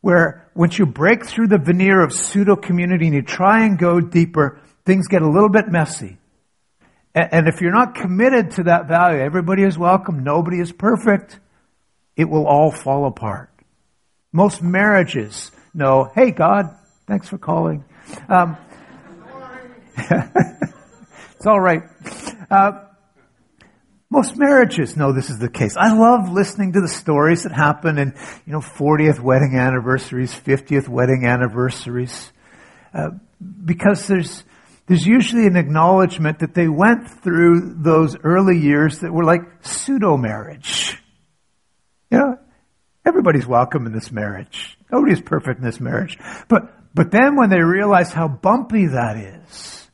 where 0.00 0.48
once 0.54 0.78
you 0.78 0.86
break 0.86 1.26
through 1.26 1.48
the 1.48 1.58
veneer 1.58 2.00
of 2.00 2.12
pseudo 2.12 2.54
community 2.54 3.06
and 3.06 3.14
you 3.16 3.22
try 3.22 3.64
and 3.64 3.76
go 3.76 3.98
deeper, 3.98 4.60
things 4.84 5.08
get 5.08 5.22
a 5.22 5.28
little 5.28 5.48
bit 5.48 5.66
messy. 5.66 6.18
And 7.16 7.48
if 7.48 7.60
you're 7.60 7.72
not 7.72 7.96
committed 7.96 8.52
to 8.52 8.62
that 8.64 8.86
value, 8.86 9.20
everybody 9.20 9.64
is 9.64 9.76
welcome, 9.76 10.22
nobody 10.22 10.60
is 10.60 10.70
perfect, 10.70 11.40
it 12.14 12.26
will 12.26 12.46
all 12.46 12.70
fall 12.70 13.06
apart. 13.08 13.50
Most 14.32 14.62
marriages 14.62 15.50
know, 15.76 16.10
hey 16.14 16.30
God, 16.30 16.74
thanks 17.06 17.28
for 17.28 17.38
calling. 17.38 17.84
Um, 18.28 18.56
it's 19.96 21.46
all 21.46 21.60
right. 21.60 21.82
Uh, 22.50 22.82
most 24.08 24.36
marriages 24.36 24.96
know 24.96 25.12
this 25.12 25.30
is 25.30 25.38
the 25.38 25.50
case. 25.50 25.76
I 25.76 25.92
love 25.92 26.30
listening 26.30 26.72
to 26.72 26.80
the 26.80 26.88
stories 26.88 27.42
that 27.42 27.52
happen 27.52 27.98
in, 27.98 28.14
you 28.46 28.52
know, 28.52 28.60
40th 28.60 29.20
wedding 29.20 29.56
anniversaries, 29.56 30.32
50th 30.32 30.88
wedding 30.88 31.26
anniversaries, 31.26 32.32
uh, 32.94 33.10
because 33.64 34.06
there's, 34.06 34.44
there's 34.86 35.06
usually 35.06 35.46
an 35.46 35.56
acknowledgement 35.56 36.38
that 36.38 36.54
they 36.54 36.68
went 36.68 37.10
through 37.10 37.74
those 37.82 38.16
early 38.22 38.58
years 38.58 39.00
that 39.00 39.12
were 39.12 39.24
like 39.24 39.42
pseudo 39.62 40.16
marriage. 40.16 40.96
You 42.10 42.18
know, 42.18 42.38
everybody's 43.06 43.46
welcome 43.46 43.86
in 43.86 43.92
this 43.92 44.10
marriage. 44.10 44.76
Nobody's 44.90 45.22
perfect 45.22 45.60
in 45.60 45.64
this 45.64 45.80
marriage. 45.80 46.18
But 46.48 46.72
But 46.94 47.10
then 47.10 47.36
when 47.36 47.50
they 47.50 47.60
realize 47.60 48.10
how 48.12 48.26
bumpy 48.26 48.86
that 48.86 49.16
is, 49.18 49.90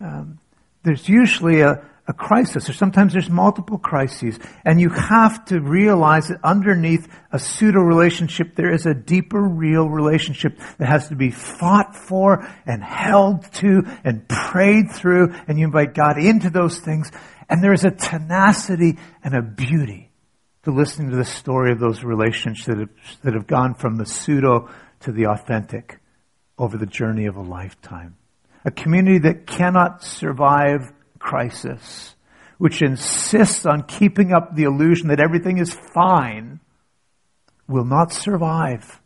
um, 0.00 0.38
there's 0.82 1.08
usually 1.08 1.62
a, 1.62 1.82
a 2.06 2.12
crisis, 2.12 2.68
or 2.68 2.74
sometimes 2.74 3.14
there's 3.14 3.30
multiple 3.30 3.78
crises, 3.78 4.38
and 4.64 4.78
you 4.78 4.90
have 4.90 5.44
to 5.46 5.60
realize 5.60 6.28
that 6.28 6.40
underneath 6.44 7.08
a 7.32 7.38
pseudo 7.38 7.80
relationship, 7.80 8.54
there 8.54 8.70
is 8.70 8.84
a 8.84 8.92
deeper, 8.92 9.40
real 9.40 9.88
relationship 9.88 10.58
that 10.76 10.88
has 10.88 11.08
to 11.08 11.16
be 11.16 11.30
fought 11.30 11.96
for 11.96 12.46
and 12.66 12.84
held 12.84 13.50
to 13.54 13.82
and 14.04 14.28
prayed 14.28 14.92
through, 14.92 15.32
and 15.48 15.58
you 15.58 15.64
invite 15.64 15.94
God 15.94 16.18
into 16.18 16.50
those 16.50 16.80
things, 16.80 17.10
and 17.48 17.64
there 17.64 17.72
is 17.72 17.84
a 17.84 17.90
tenacity 17.90 18.98
and 19.24 19.34
a 19.34 19.42
beauty 19.42 20.11
to 20.64 20.70
listening 20.70 21.10
to 21.10 21.16
the 21.16 21.24
story 21.24 21.72
of 21.72 21.80
those 21.80 22.04
relationships 22.04 22.66
that 22.66 22.78
have, 22.78 22.90
that 23.22 23.34
have 23.34 23.46
gone 23.46 23.74
from 23.74 23.96
the 23.96 24.06
pseudo 24.06 24.68
to 25.00 25.12
the 25.12 25.26
authentic 25.26 25.98
over 26.58 26.76
the 26.76 26.86
journey 26.86 27.26
of 27.26 27.36
a 27.36 27.42
lifetime. 27.42 28.16
A 28.64 28.70
community 28.70 29.18
that 29.18 29.46
cannot 29.46 30.04
survive 30.04 30.92
crisis, 31.18 32.14
which 32.58 32.80
insists 32.80 33.66
on 33.66 33.82
keeping 33.82 34.32
up 34.32 34.54
the 34.54 34.64
illusion 34.64 35.08
that 35.08 35.20
everything 35.20 35.58
is 35.58 35.76
fine, 35.94 36.60
will 37.66 37.84
not 37.84 38.12
survive. 38.12 39.00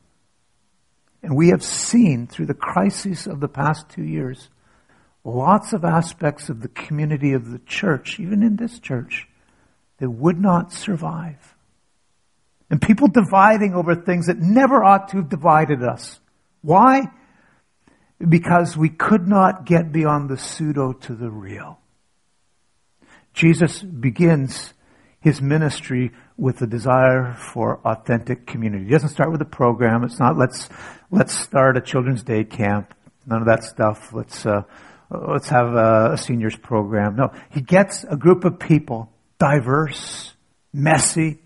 And 1.23 1.35
we 1.35 1.49
have 1.49 1.65
seen 1.65 2.27
through 2.27 2.47
the 2.47 2.55
crises 2.55 3.27
of 3.27 3.41
the 3.41 3.49
past 3.49 3.89
two 3.89 4.05
years 4.05 4.51
lots 5.25 5.73
of 5.73 5.85
aspects 5.85 6.49
of 6.49 6.61
the 6.61 6.69
community 6.69 7.33
of 7.33 7.51
the 7.51 7.59
church, 7.61 8.21
even 8.21 8.43
in 8.45 8.57
this 8.57 8.79
church, 8.79 9.27
that 9.99 10.11
would 10.11 10.39
not 10.39 10.73
survive. 10.73 11.55
And 12.71 12.81
people 12.81 13.09
dividing 13.09 13.75
over 13.75 13.95
things 13.95 14.27
that 14.27 14.39
never 14.39 14.83
ought 14.83 15.09
to 15.11 15.19
have 15.19 15.29
divided 15.29 15.83
us. 15.83 16.19
Why? 16.63 17.11
Because 18.19 18.77
we 18.77 18.89
could 18.89 19.29
not 19.29 19.65
get 19.65 19.93
beyond 19.93 20.29
the 20.29 20.39
pseudo 20.39 20.93
to 20.93 21.15
the 21.15 21.31
real. 21.31 21.79
Jesus 23.35 23.83
begins 23.83 24.73
his 25.21 25.43
ministry 25.43 26.13
with 26.37 26.61
a 26.63 26.67
desire 26.67 27.35
for 27.35 27.81
authentic 27.85 28.47
community. 28.47 28.85
He 28.85 28.91
doesn't 28.91 29.11
start 29.11 29.31
with 29.31 29.41
a 29.43 29.47
program. 29.47 30.05
It's 30.05 30.19
not 30.19 30.37
let's 30.37 30.69
let's 31.11 31.35
start 31.35 31.77
a 31.77 31.81
children's 31.81 32.23
day 32.23 32.45
camp. 32.45 32.95
None 33.27 33.41
of 33.41 33.47
that 33.47 33.65
stuff. 33.65 34.13
Let's 34.13 34.47
uh, 34.47 34.63
let's 35.11 35.49
have 35.49 35.75
a, 35.75 36.13
a 36.13 36.19
seniors 36.19 36.57
program. 36.57 37.17
No, 37.17 37.33
he 37.51 37.61
gets 37.61 38.05
a 38.05 38.17
group 38.17 38.45
of 38.45 38.59
people, 38.59 39.13
diverse, 39.39 40.33
messy, 40.73 41.39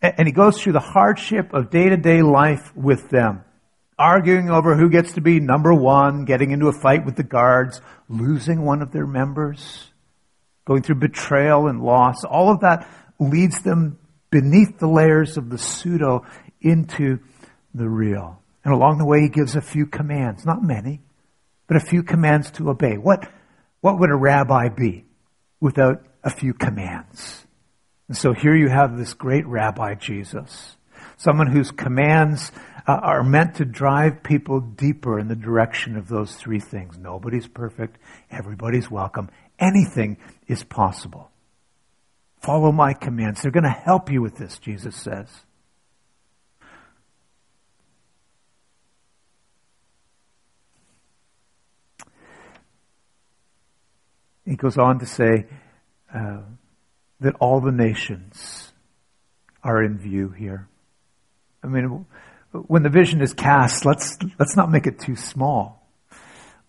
and, 0.00 0.28
he 0.28 0.32
goes 0.32 0.62
through 0.62 0.74
the 0.74 0.80
hardship 0.80 1.52
of 1.52 1.70
day 1.70 1.88
to 1.88 1.96
day 1.96 2.22
life 2.22 2.72
with 2.76 3.10
them, 3.10 3.44
arguing 3.98 4.48
over 4.48 4.76
who 4.76 4.90
gets 4.90 5.14
to 5.14 5.20
be 5.20 5.40
number 5.40 5.74
one, 5.74 6.24
getting 6.24 6.52
into 6.52 6.68
a 6.68 6.72
fight 6.72 7.04
with 7.04 7.16
the 7.16 7.24
guards, 7.24 7.80
losing 8.08 8.64
one 8.64 8.80
of 8.80 8.92
their 8.92 9.06
members 9.06 9.88
going 10.68 10.82
through 10.82 10.96
betrayal 10.96 11.66
and 11.66 11.82
loss. 11.82 12.24
All 12.24 12.52
of 12.52 12.60
that 12.60 12.86
leads 13.18 13.62
them 13.62 13.98
beneath 14.30 14.78
the 14.78 14.86
layers 14.86 15.38
of 15.38 15.48
the 15.48 15.56
pseudo 15.56 16.26
into 16.60 17.20
the 17.74 17.88
real. 17.88 18.42
And 18.64 18.74
along 18.74 18.98
the 18.98 19.06
way, 19.06 19.22
he 19.22 19.30
gives 19.30 19.56
a 19.56 19.62
few 19.62 19.86
commands, 19.86 20.44
not 20.44 20.62
many, 20.62 21.00
but 21.66 21.78
a 21.78 21.80
few 21.80 22.02
commands 22.02 22.50
to 22.52 22.68
obey. 22.68 22.98
What, 22.98 23.26
what 23.80 23.98
would 23.98 24.10
a 24.10 24.16
rabbi 24.16 24.68
be 24.68 25.06
without 25.58 26.04
a 26.28 26.36
few 26.36 26.54
commands? 26.54 27.44
And 28.06 28.16
so 28.16 28.32
here 28.32 28.54
you 28.54 28.68
have 28.68 28.96
this 28.96 29.14
great 29.14 29.46
rabbi, 29.46 29.94
Jesus, 29.94 30.76
someone 31.16 31.48
whose 31.48 31.70
commands 31.70 32.52
uh, 32.86 32.92
are 32.92 33.22
meant 33.22 33.56
to 33.56 33.64
drive 33.64 34.22
people 34.22 34.60
deeper 34.60 35.18
in 35.18 35.28
the 35.28 35.36
direction 35.36 35.96
of 35.96 36.08
those 36.08 36.34
three 36.36 36.60
things. 36.60 36.96
Nobody's 36.96 37.46
perfect. 37.46 37.98
Everybody's 38.30 38.90
welcome 38.90 39.28
anything 39.58 40.16
is 40.46 40.62
possible. 40.62 41.30
Follow 42.40 42.72
my 42.72 42.94
commands. 42.94 43.42
They're 43.42 43.50
going 43.50 43.64
to 43.64 43.70
help 43.70 44.10
you 44.10 44.22
with 44.22 44.36
this, 44.36 44.58
Jesus 44.58 44.96
says. 44.96 45.28
He 54.44 54.56
goes 54.56 54.78
on 54.78 54.98
to 55.00 55.06
say 55.06 55.46
uh, 56.14 56.40
that 57.20 57.34
all 57.40 57.60
the 57.60 57.72
nations 57.72 58.72
are 59.62 59.82
in 59.82 59.98
view 59.98 60.28
here. 60.30 60.68
I 61.62 61.66
mean, 61.66 62.06
when 62.52 62.82
the 62.82 62.90
vision 62.90 63.20
is 63.20 63.34
cast, 63.34 63.84
let's, 63.84 64.16
let's 64.38 64.56
not 64.56 64.70
make 64.70 64.86
it 64.86 65.00
too 65.00 65.16
small. 65.16 65.86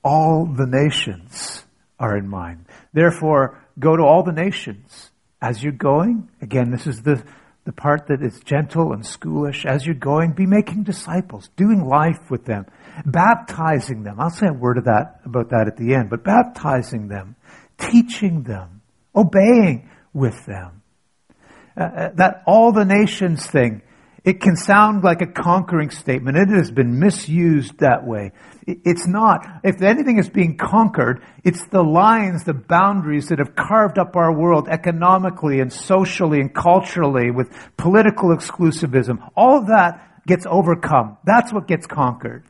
All 0.03 0.45
the 0.45 0.65
nations 0.65 1.63
are 1.99 2.17
in 2.17 2.27
mind. 2.27 2.65
Therefore, 2.93 3.61
go 3.77 3.95
to 3.95 4.03
all 4.03 4.23
the 4.23 4.31
nations. 4.31 5.11
As 5.41 5.63
you're 5.63 5.71
going, 5.71 6.29
again, 6.41 6.71
this 6.71 6.87
is 6.87 7.01
the, 7.03 7.23
the 7.65 7.71
part 7.71 8.07
that 8.07 8.21
is 8.21 8.39
gentle 8.41 8.91
and 8.91 9.03
schoolish. 9.03 9.65
As 9.65 9.85
you're 9.85 9.95
going, 9.95 10.33
be 10.33 10.45
making 10.45 10.83
disciples, 10.83 11.49
doing 11.55 11.85
life 11.85 12.29
with 12.29 12.45
them, 12.45 12.65
baptizing 13.05 14.03
them. 14.03 14.19
I'll 14.19 14.29
say 14.29 14.47
a 14.47 14.53
word 14.53 14.77
of 14.77 14.85
that, 14.85 15.21
about 15.23 15.49
that 15.51 15.67
at 15.67 15.77
the 15.77 15.93
end, 15.93 16.09
but 16.09 16.23
baptizing 16.23 17.07
them, 17.07 17.35
teaching 17.77 18.43
them, 18.43 18.78
obeying 19.15 19.89
with 20.13 20.45
them. 20.45 20.81
Uh, 21.77 21.83
uh 21.83 22.09
that 22.15 22.43
all 22.45 22.71
the 22.71 22.85
nations 22.85 23.45
thing 23.45 23.81
it 24.23 24.41
can 24.41 24.55
sound 24.55 25.03
like 25.03 25.21
a 25.21 25.27
conquering 25.27 25.89
statement. 25.89 26.37
It 26.37 26.49
has 26.49 26.71
been 26.71 26.99
misused 26.99 27.79
that 27.79 28.05
way. 28.05 28.31
It's 28.67 29.07
not. 29.07 29.45
If 29.63 29.81
anything 29.81 30.19
is 30.19 30.29
being 30.29 30.57
conquered, 30.57 31.23
it's 31.43 31.65
the 31.67 31.83
lines, 31.83 32.43
the 32.43 32.53
boundaries 32.53 33.29
that 33.29 33.39
have 33.39 33.55
carved 33.55 33.97
up 33.97 34.15
our 34.15 34.31
world 34.31 34.67
economically 34.67 35.61
and 35.61 35.71
socially 35.71 36.41
and 36.41 36.53
culturally 36.53 37.31
with 37.31 37.49
political 37.77 38.35
exclusivism. 38.35 39.31
All 39.35 39.57
of 39.57 39.67
that 39.67 40.21
gets 40.27 40.45
overcome. 40.45 41.17
That's 41.23 41.53
what 41.53 41.67
gets 41.67 41.87
conquered. 41.87 42.43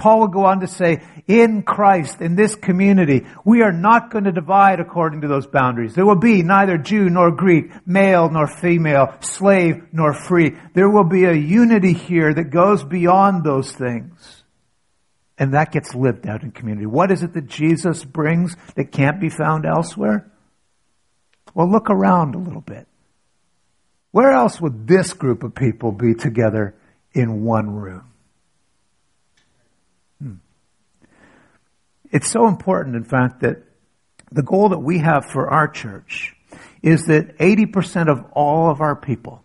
Paul 0.00 0.20
will 0.20 0.28
go 0.28 0.46
on 0.46 0.60
to 0.60 0.66
say, 0.66 1.02
in 1.28 1.62
Christ, 1.62 2.22
in 2.22 2.34
this 2.34 2.54
community, 2.54 3.26
we 3.44 3.60
are 3.62 3.70
not 3.70 4.10
going 4.10 4.24
to 4.24 4.32
divide 4.32 4.80
according 4.80 5.20
to 5.20 5.28
those 5.28 5.46
boundaries. 5.46 5.94
There 5.94 6.06
will 6.06 6.16
be 6.18 6.42
neither 6.42 6.78
Jew 6.78 7.10
nor 7.10 7.30
Greek, 7.30 7.70
male 7.86 8.30
nor 8.30 8.46
female, 8.46 9.14
slave 9.20 9.84
nor 9.92 10.14
free. 10.14 10.56
There 10.72 10.88
will 10.88 11.04
be 11.04 11.26
a 11.26 11.34
unity 11.34 11.92
here 11.92 12.32
that 12.32 12.44
goes 12.44 12.82
beyond 12.82 13.44
those 13.44 13.72
things. 13.72 14.42
And 15.36 15.52
that 15.52 15.70
gets 15.70 15.94
lived 15.94 16.26
out 16.26 16.42
in 16.42 16.50
community. 16.50 16.86
What 16.86 17.10
is 17.10 17.22
it 17.22 17.34
that 17.34 17.46
Jesus 17.46 18.02
brings 18.02 18.56
that 18.76 18.92
can't 18.92 19.20
be 19.20 19.28
found 19.28 19.66
elsewhere? 19.66 20.32
Well, 21.54 21.70
look 21.70 21.90
around 21.90 22.34
a 22.34 22.38
little 22.38 22.62
bit. 22.62 22.88
Where 24.12 24.32
else 24.32 24.60
would 24.62 24.86
this 24.86 25.12
group 25.12 25.42
of 25.42 25.54
people 25.54 25.92
be 25.92 26.14
together 26.14 26.74
in 27.12 27.44
one 27.44 27.68
room? 27.70 28.09
It's 32.10 32.30
so 32.30 32.48
important, 32.48 32.96
in 32.96 33.04
fact, 33.04 33.40
that 33.40 33.62
the 34.32 34.42
goal 34.42 34.70
that 34.70 34.78
we 34.78 34.98
have 34.98 35.26
for 35.26 35.50
our 35.50 35.68
church 35.68 36.34
is 36.82 37.04
that 37.06 37.38
80% 37.38 38.08
of 38.08 38.24
all 38.32 38.70
of 38.70 38.80
our 38.80 38.96
people, 38.96 39.44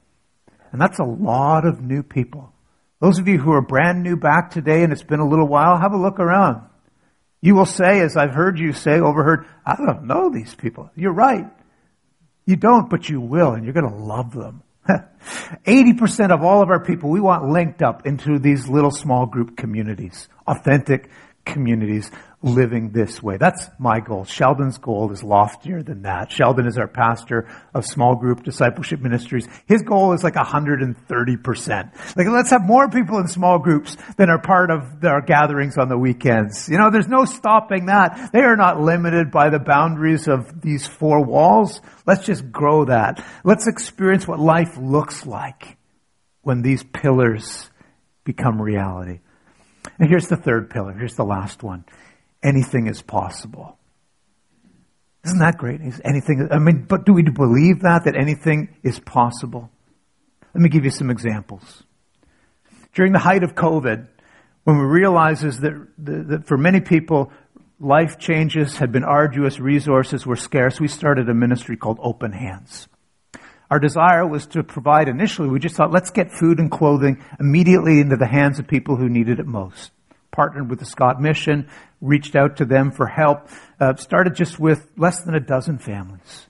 and 0.72 0.82
that's 0.82 1.00
a 1.00 1.04
lot 1.04 1.66
of 1.66 1.82
new 1.82 2.04
people. 2.04 2.52
Those 3.00 3.20
of 3.20 3.28
you 3.28 3.38
who 3.38 3.52
are 3.52 3.62
brand 3.62 4.04
new 4.04 4.16
back 4.16 4.52
today 4.52 4.84
and 4.84 4.92
it's 4.92 5.04
been 5.04 5.20
a 5.20 5.28
little 5.28 5.48
while, 5.48 5.78
have 5.78 5.94
a 5.94 5.98
look 5.98 6.20
around. 6.20 6.68
You 7.42 7.56
will 7.56 7.66
say, 7.66 8.00
as 8.02 8.18
I've 8.18 8.34
heard 8.34 8.58
you 8.58 8.74
say, 8.74 9.00
overheard, 9.00 9.46
I 9.66 9.76
don't 9.76 10.08
know 10.08 10.30
these 10.30 10.56
people. 10.56 10.90
You're 10.96 11.14
right. 11.14 11.46
You 12.46 12.56
don't, 12.56 12.90
but 12.90 13.10
you 13.10 13.22
will, 13.22 13.54
and 13.54 13.64
you're 13.64 13.74
going 13.74 13.90
to 13.90 13.96
love 13.96 14.34
them. 14.34 14.64
80% 14.90 16.32
of 16.32 16.44
all 16.44 16.62
of 16.62 16.70
our 16.70 16.84
people 16.84 17.10
we 17.10 17.20
want 17.20 17.50
linked 17.50 17.82
up 17.82 18.06
into 18.06 18.40
these 18.40 18.68
little 18.68 18.92
small 18.92 19.26
group 19.26 19.58
communities, 19.58 20.30
authentic 20.48 21.10
communities 21.44 22.10
living 22.46 22.92
this 22.92 23.24
way. 23.24 23.38
That's 23.38 23.70
my 23.80 24.00
goal. 24.00 24.24
Sheldon's 24.24 24.78
goal 24.78 25.12
is 25.12 25.24
loftier 25.24 25.82
than 25.82 26.04
that. 26.04 26.32
Sheldon 26.32 26.68
is 26.68 26.78
our 26.78 26.88
pastor 26.88 27.50
of 27.74 27.86
small 27.86 28.16
group 28.16 28.44
discipleship 28.44 29.02
ministries. 29.02 29.48
His 29.66 29.82
goal 29.82 30.14
is 30.14 30.24
like 30.24 30.36
130%. 30.36 32.16
Like, 32.16 32.28
let's 32.28 32.52
have 32.52 32.64
more 32.64 32.88
people 32.88 33.18
in 33.18 33.28
small 33.28 33.58
groups 33.58 33.98
than 34.18 34.30
are 34.30 34.40
part 34.40 34.70
of 34.70 35.04
our 35.04 35.22
gatherings 35.22 35.78
on 35.78 35.90
the 35.90 35.98
weekends. 35.98 36.70
You 36.70 36.78
know, 36.78 36.92
there's 36.92 37.08
no 37.08 37.26
stopping 37.26 37.88
that. 37.88 38.30
They 38.32 38.42
are 38.42 38.56
not 38.56 38.80
limited 38.80 39.32
by 39.32 39.50
the 39.50 39.60
boundaries 39.60 40.28
of 40.28 40.62
these 40.62 40.86
four 40.86 41.26
walls. 41.26 41.82
Let's 42.06 42.26
just 42.26 42.52
grow 42.52 42.86
that. 42.86 43.26
Let's 43.44 43.68
experience 43.68 44.28
what 44.28 44.40
life 44.40 44.78
looks 44.78 45.26
like 45.26 45.78
when 46.44 46.62
these 46.62 46.84
pillars 46.84 47.72
become 48.24 48.62
reality. 48.62 49.22
And 49.98 50.10
here's 50.10 50.28
the 50.28 50.38
third 50.38 50.70
pillar. 50.70 50.94
Here's 50.94 51.16
the 51.16 51.26
last 51.26 51.64
one 51.64 51.86
anything 52.44 52.88
is 52.88 53.02
possible. 53.02 53.78
Isn't 55.24 55.40
that 55.40 55.58
great? 55.58 55.82
Anything, 56.04 56.50
I 56.52 56.60
mean, 56.60 56.86
but 56.88 57.06
do 57.06 57.14
we 57.14 57.24
believe 57.24 57.82
that, 57.82 58.06
that 58.06 58.16
anything 58.16 58.76
is 58.84 59.00
possible? 59.00 59.72
Let 60.54 60.62
me 60.62 60.70
give 60.70 60.86
you 60.86 60.92
some 60.92 61.10
examples. 61.10 61.84
During 62.94 63.12
the 63.12 63.20
height 63.20 63.44
of 63.44 63.56
COVID, 63.56 64.08
When 64.66 64.80
we 64.80 64.84
realizes 64.84 65.60
that, 65.60 65.74
that 66.00 66.48
for 66.48 66.58
many 66.58 66.82
people, 66.82 67.32
life 67.80 68.18
changes 68.18 68.78
had 68.78 68.92
been 68.92 69.04
arduous, 69.04 69.60
resources 69.60 70.26
were 70.26 70.36
scarce, 70.36 70.80
we 70.82 70.88
started 70.88 71.30
a 71.30 71.36
ministry 71.36 71.78
called 71.78 72.00
Open 72.02 72.32
Hands. 72.32 72.88
Our 73.70 73.80
desire 73.80 74.26
was 74.26 74.48
to 74.48 74.64
provide 74.64 75.08
initially, 75.08 75.50
we 75.50 75.60
just 75.60 75.76
thought, 75.76 75.92
let's 75.92 76.10
get 76.10 76.32
food 76.32 76.58
and 76.58 76.72
clothing 76.72 77.24
immediately 77.40 78.00
into 78.00 78.16
the 78.16 78.26
hands 78.26 78.58
of 78.58 78.68
people 78.68 78.96
who 78.96 79.08
needed 79.08 79.40
it 79.40 79.46
most. 79.46 79.92
Partnered 80.36 80.70
with 80.70 80.80
the 80.80 80.86
Scott 80.86 81.22
Mission, 81.22 81.70
reached 82.02 82.36
out 82.36 82.58
to 82.58 82.66
them 82.66 82.92
for 82.92 83.08
help, 83.08 83.48
uh, 83.80 83.96
started 83.96 84.36
just 84.36 84.60
with 84.60 84.86
less 84.98 85.22
than 85.22 85.34
a 85.34 85.40
dozen 85.40 85.78
families. 85.78 86.48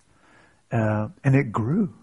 Uh, 0.72 1.10
and 1.24 1.36
it 1.36 1.52
grew. 1.52 1.94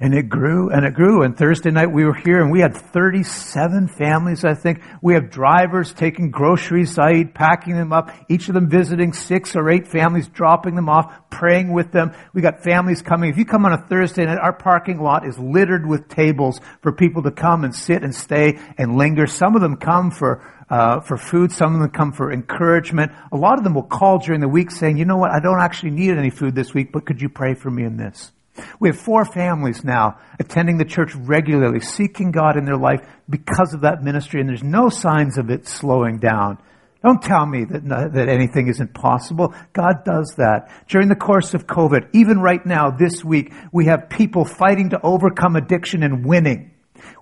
And 0.00 0.14
it 0.14 0.28
grew 0.28 0.68
and 0.70 0.84
it 0.84 0.94
grew. 0.94 1.22
And 1.22 1.38
Thursday 1.38 1.70
night 1.70 1.92
we 1.92 2.04
were 2.04 2.12
here 2.12 2.42
and 2.42 2.50
we 2.50 2.58
had 2.58 2.76
37 2.76 3.86
families, 3.86 4.44
I 4.44 4.54
think. 4.54 4.82
We 5.00 5.14
have 5.14 5.30
drivers 5.30 5.92
taking 5.92 6.32
groceries, 6.32 6.92
Saeed 6.92 7.36
packing 7.36 7.76
them 7.76 7.92
up, 7.92 8.10
each 8.28 8.48
of 8.48 8.54
them 8.54 8.68
visiting 8.68 9.12
six 9.12 9.54
or 9.54 9.70
eight 9.70 9.86
families, 9.86 10.26
dropping 10.26 10.74
them 10.74 10.88
off, 10.88 11.30
praying 11.30 11.72
with 11.72 11.92
them. 11.92 12.10
We 12.34 12.42
got 12.42 12.64
families 12.64 13.00
coming. 13.00 13.30
If 13.30 13.38
you 13.38 13.44
come 13.44 13.64
on 13.64 13.74
a 13.74 13.86
Thursday 13.86 14.24
night, 14.24 14.40
our 14.42 14.52
parking 14.52 15.00
lot 15.00 15.24
is 15.24 15.38
littered 15.38 15.86
with 15.86 16.08
tables 16.08 16.60
for 16.80 16.90
people 16.90 17.22
to 17.22 17.30
come 17.30 17.62
and 17.62 17.72
sit 17.72 18.02
and 18.02 18.12
stay 18.12 18.58
and 18.76 18.96
linger. 18.96 19.28
Some 19.28 19.54
of 19.54 19.62
them 19.62 19.76
come 19.76 20.10
for 20.10 20.42
uh, 20.72 21.00
for 21.00 21.18
food. 21.18 21.52
Some 21.52 21.74
of 21.74 21.80
them 21.80 21.90
come 21.90 22.12
for 22.12 22.32
encouragement. 22.32 23.12
A 23.30 23.36
lot 23.36 23.58
of 23.58 23.64
them 23.64 23.74
will 23.74 23.82
call 23.82 24.18
during 24.18 24.40
the 24.40 24.48
week 24.48 24.70
saying, 24.70 24.96
you 24.96 25.04
know 25.04 25.18
what, 25.18 25.30
I 25.30 25.38
don't 25.38 25.60
actually 25.60 25.90
need 25.90 26.16
any 26.16 26.30
food 26.30 26.54
this 26.54 26.72
week, 26.72 26.92
but 26.92 27.04
could 27.04 27.20
you 27.20 27.28
pray 27.28 27.52
for 27.52 27.70
me 27.70 27.84
in 27.84 27.98
this? 27.98 28.32
We 28.80 28.88
have 28.88 28.98
four 28.98 29.26
families 29.26 29.84
now 29.84 30.18
attending 30.40 30.78
the 30.78 30.86
church 30.86 31.14
regularly, 31.14 31.80
seeking 31.80 32.32
God 32.32 32.56
in 32.56 32.64
their 32.64 32.78
life 32.78 33.06
because 33.28 33.74
of 33.74 33.82
that 33.82 34.02
ministry, 34.02 34.40
and 34.40 34.48
there's 34.48 34.62
no 34.62 34.88
signs 34.88 35.36
of 35.36 35.50
it 35.50 35.66
slowing 35.66 36.18
down. 36.18 36.56
Don't 37.02 37.20
tell 37.20 37.44
me 37.44 37.64
that, 37.64 38.12
that 38.14 38.28
anything 38.28 38.68
isn't 38.68 38.94
possible. 38.94 39.54
God 39.74 40.04
does 40.04 40.36
that. 40.38 40.70
During 40.88 41.08
the 41.08 41.16
course 41.16 41.52
of 41.52 41.66
COVID, 41.66 42.08
even 42.14 42.38
right 42.38 42.64
now, 42.64 42.90
this 42.90 43.22
week, 43.22 43.52
we 43.72 43.86
have 43.86 44.08
people 44.08 44.46
fighting 44.46 44.90
to 44.90 45.00
overcome 45.02 45.56
addiction 45.56 46.02
and 46.02 46.24
winning. 46.24 46.71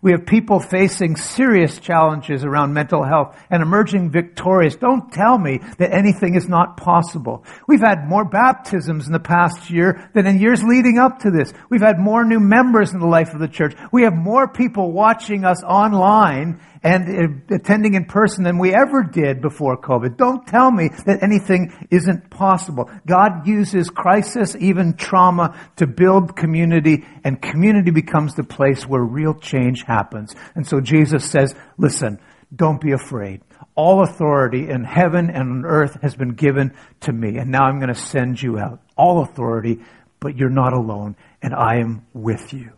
We 0.02 0.12
have 0.12 0.26
people 0.26 0.60
facing 0.60 1.16
serious 1.16 1.78
challenges 1.78 2.44
around 2.44 2.72
mental 2.72 3.04
health 3.04 3.36
and 3.50 3.62
emerging 3.62 4.10
victorious. 4.10 4.76
Don't 4.76 5.12
tell 5.12 5.38
me 5.38 5.60
that 5.78 5.92
anything 5.92 6.34
is 6.34 6.48
not 6.48 6.76
possible. 6.76 7.44
We've 7.68 7.80
had 7.80 8.08
more 8.08 8.24
baptisms 8.24 9.06
in 9.06 9.12
the 9.12 9.20
past 9.20 9.70
year 9.70 10.10
than 10.14 10.26
in 10.26 10.40
years 10.40 10.62
leading 10.62 10.98
up 10.98 11.20
to 11.20 11.30
this. 11.30 11.52
We've 11.68 11.80
had 11.80 11.98
more 11.98 12.24
new 12.24 12.40
members 12.40 12.92
in 12.92 13.00
the 13.00 13.06
life 13.06 13.34
of 13.34 13.40
the 13.40 13.48
church. 13.48 13.74
We 13.92 14.02
have 14.02 14.14
more 14.14 14.48
people 14.48 14.92
watching 14.92 15.44
us 15.44 15.62
online 15.62 16.60
and 16.82 17.44
uh, 17.50 17.54
attending 17.54 17.94
in 17.94 18.06
person 18.06 18.44
than 18.44 18.58
we 18.58 18.74
ever 18.74 19.02
did 19.02 19.42
before 19.42 19.80
COVID. 19.80 20.16
Don't 20.16 20.46
tell 20.46 20.70
me 20.70 20.88
that 21.06 21.22
anything 21.22 21.72
isn't 21.90 22.30
possible. 22.30 22.90
God 23.06 23.46
uses 23.46 23.90
crisis, 23.90 24.56
even 24.58 24.94
trauma, 24.94 25.58
to 25.76 25.86
build 25.86 26.36
community, 26.36 27.04
and 27.22 27.40
community 27.40 27.90
becomes 27.90 28.34
the 28.34 28.44
place 28.44 28.86
where 28.86 29.02
real 29.02 29.34
change 29.34 29.82
happens. 29.82 30.34
And 30.54 30.66
so 30.66 30.80
Jesus 30.80 31.30
says, 31.30 31.54
listen, 31.76 32.18
don't 32.54 32.80
be 32.80 32.92
afraid. 32.92 33.42
All 33.74 34.02
authority 34.02 34.68
in 34.68 34.84
heaven 34.84 35.30
and 35.30 35.50
on 35.50 35.64
earth 35.64 36.00
has 36.02 36.14
been 36.14 36.34
given 36.34 36.74
to 37.00 37.12
me, 37.12 37.36
and 37.36 37.50
now 37.50 37.64
I'm 37.64 37.78
going 37.78 37.92
to 37.92 38.00
send 38.00 38.42
you 38.42 38.58
out. 38.58 38.80
All 38.96 39.22
authority, 39.22 39.80
but 40.18 40.36
you're 40.36 40.50
not 40.50 40.72
alone, 40.72 41.16
and 41.42 41.54
I 41.54 41.76
am 41.76 42.06
with 42.12 42.52
you. 42.52 42.72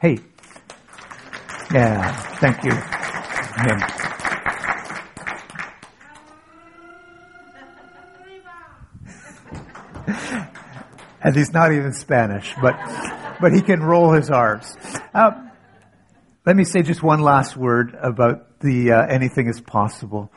Hey, 0.00 0.16
yeah, 1.72 2.12
thank 2.36 2.64
you. 2.64 2.72
and 11.22 11.36
he's 11.36 11.52
not 11.52 11.72
even 11.72 11.92
Spanish, 11.92 12.54
but 12.60 12.76
but 13.40 13.52
he 13.52 13.62
can 13.62 13.80
roll 13.80 14.12
his 14.12 14.30
R's. 14.30 14.76
Uh, 15.14 15.32
let 16.44 16.56
me 16.56 16.64
say 16.64 16.82
just 16.82 17.02
one 17.02 17.20
last 17.20 17.56
word 17.56 17.96
about 18.00 18.60
the 18.60 18.92
uh, 18.92 19.06
anything 19.06 19.48
is 19.48 19.60
possible, 19.60 20.32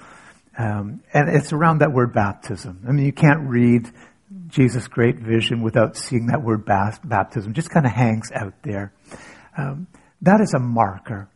um, 0.58 1.02
and 1.13 1.30
it's 1.30 1.54
around 1.54 1.80
that 1.80 1.91
word 1.91 2.13
baptism. 2.13 2.84
I 2.88 2.91
mean, 2.91 3.06
you 3.06 3.13
can't 3.13 3.50
read 3.50 3.89
Jesus' 4.48 4.88
great 4.88 5.17
vision 5.17 5.62
without 5.62 5.98
seeing 5.98 6.28
that 6.28 6.43
word 6.43 6.65
baptism. 6.65 7.54
Just 7.54 7.69
kind 7.69 7.86
of 7.86 7.91
hangs 7.91 8.32
out 8.32 8.54
there. 8.63 8.93
Um, 9.58 9.88
that 10.24 10.42
is 10.42 10.54
a 10.54 10.60
marker, 10.60 11.30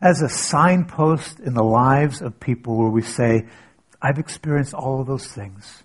as 0.00 0.22
a 0.22 0.28
signpost 0.28 1.40
in 1.40 1.54
the 1.54 1.62
lives 1.62 2.22
of 2.22 2.38
people 2.38 2.78
where 2.78 2.88
we 2.88 3.02
say, 3.02 3.46
I've 4.00 4.18
experienced 4.18 4.74
all 4.74 5.00
of 5.00 5.06
those 5.06 5.26
things. 5.26 5.82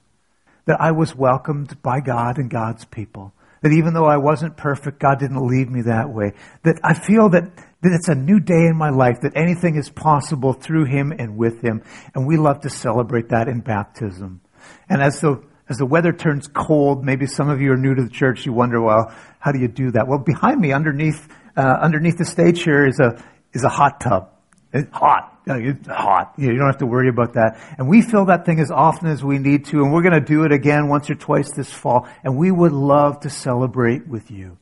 That 0.66 0.80
I 0.80 0.92
was 0.92 1.16
welcomed 1.16 1.82
by 1.82 2.00
God 2.00 2.38
and 2.38 2.50
God's 2.50 2.86
people. 2.86 3.34
That 3.64 3.74
even 3.74 3.94
though 3.94 4.06
I 4.06 4.18
wasn't 4.18 4.56
perfect, 4.56 5.00
God 5.00 5.20
didn't 5.20 5.46
leave 5.46 5.70
me 5.70 5.82
that 5.84 6.10
way. 6.10 6.34
That 6.64 6.80
I 6.84 6.94
feel 6.94 7.30
that, 7.30 7.56
that 7.56 7.92
it's 7.92 8.08
a 8.08 8.16
new 8.16 8.40
day 8.40 8.68
in 8.68 8.78
my 8.78 8.90
life, 8.90 9.22
that 9.22 9.36
anything 9.36 9.76
is 9.76 9.90
possible 9.90 10.54
through 10.54 10.86
Him 10.86 11.12
and 11.18 11.38
with 11.38 11.62
Him. 11.62 11.82
And 12.14 12.28
we 12.28 12.38
love 12.38 12.62
to 12.62 12.70
celebrate 12.70 13.30
that 13.30 13.48
in 13.48 13.62
baptism. 13.62 14.42
And 14.88 15.02
as 15.02 15.20
the, 15.22 15.44
as 15.68 15.78
the 15.78 15.86
weather 15.86 16.14
turns 16.14 16.48
cold, 16.48 17.04
maybe 17.04 17.26
some 17.26 17.50
of 17.50 17.62
you 17.62 17.72
are 17.72 17.78
new 17.78 17.96
to 17.96 18.04
the 18.04 18.10
church, 18.10 18.46
you 18.46 18.54
wonder, 18.54 18.82
well, 18.82 19.14
how 19.40 19.52
do 19.52 19.60
you 19.60 19.68
do 19.68 19.92
that? 19.92 20.08
Well, 20.08 20.20
behind 20.20 20.62
me, 20.62 20.72
underneath 20.72 21.28
uh, 21.56 21.62
underneath 21.62 22.18
the 22.18 22.26
stage 22.26 22.64
here 22.64 22.86
is 22.86 23.00
a 23.00 23.24
is 23.54 23.64
a 23.64 23.70
hot 23.70 24.00
tub. 24.00 24.30
It's 24.74 24.92
hot. 24.92 25.42
It's 25.46 25.88
hot. 25.88 26.34
You 26.38 26.56
don't 26.56 26.68
have 26.68 26.80
to 26.80 26.86
worry 26.86 27.10
about 27.10 27.34
that. 27.34 27.60
And 27.78 27.88
we 27.88 28.02
fill 28.02 28.26
that 28.26 28.46
thing 28.46 28.60
as 28.60 28.72
often 28.72 29.10
as 29.10 29.24
we 29.24 29.38
need 29.38 29.66
to, 29.66 29.84
and 29.84 29.94
we're 29.94 30.02
going 30.02 30.20
to 30.20 30.26
do 30.26 30.46
it 30.46 30.52
again 30.52 30.88
once 30.88 31.10
or 31.10 31.16
twice 31.16 31.52
this 31.52 31.72
fall. 31.72 32.08
And 32.24 32.38
we 32.38 32.50
would 32.50 32.72
love 32.72 33.20
to 33.22 33.30
celebrate 33.30 34.08
with 34.08 34.32
you. 34.32 34.58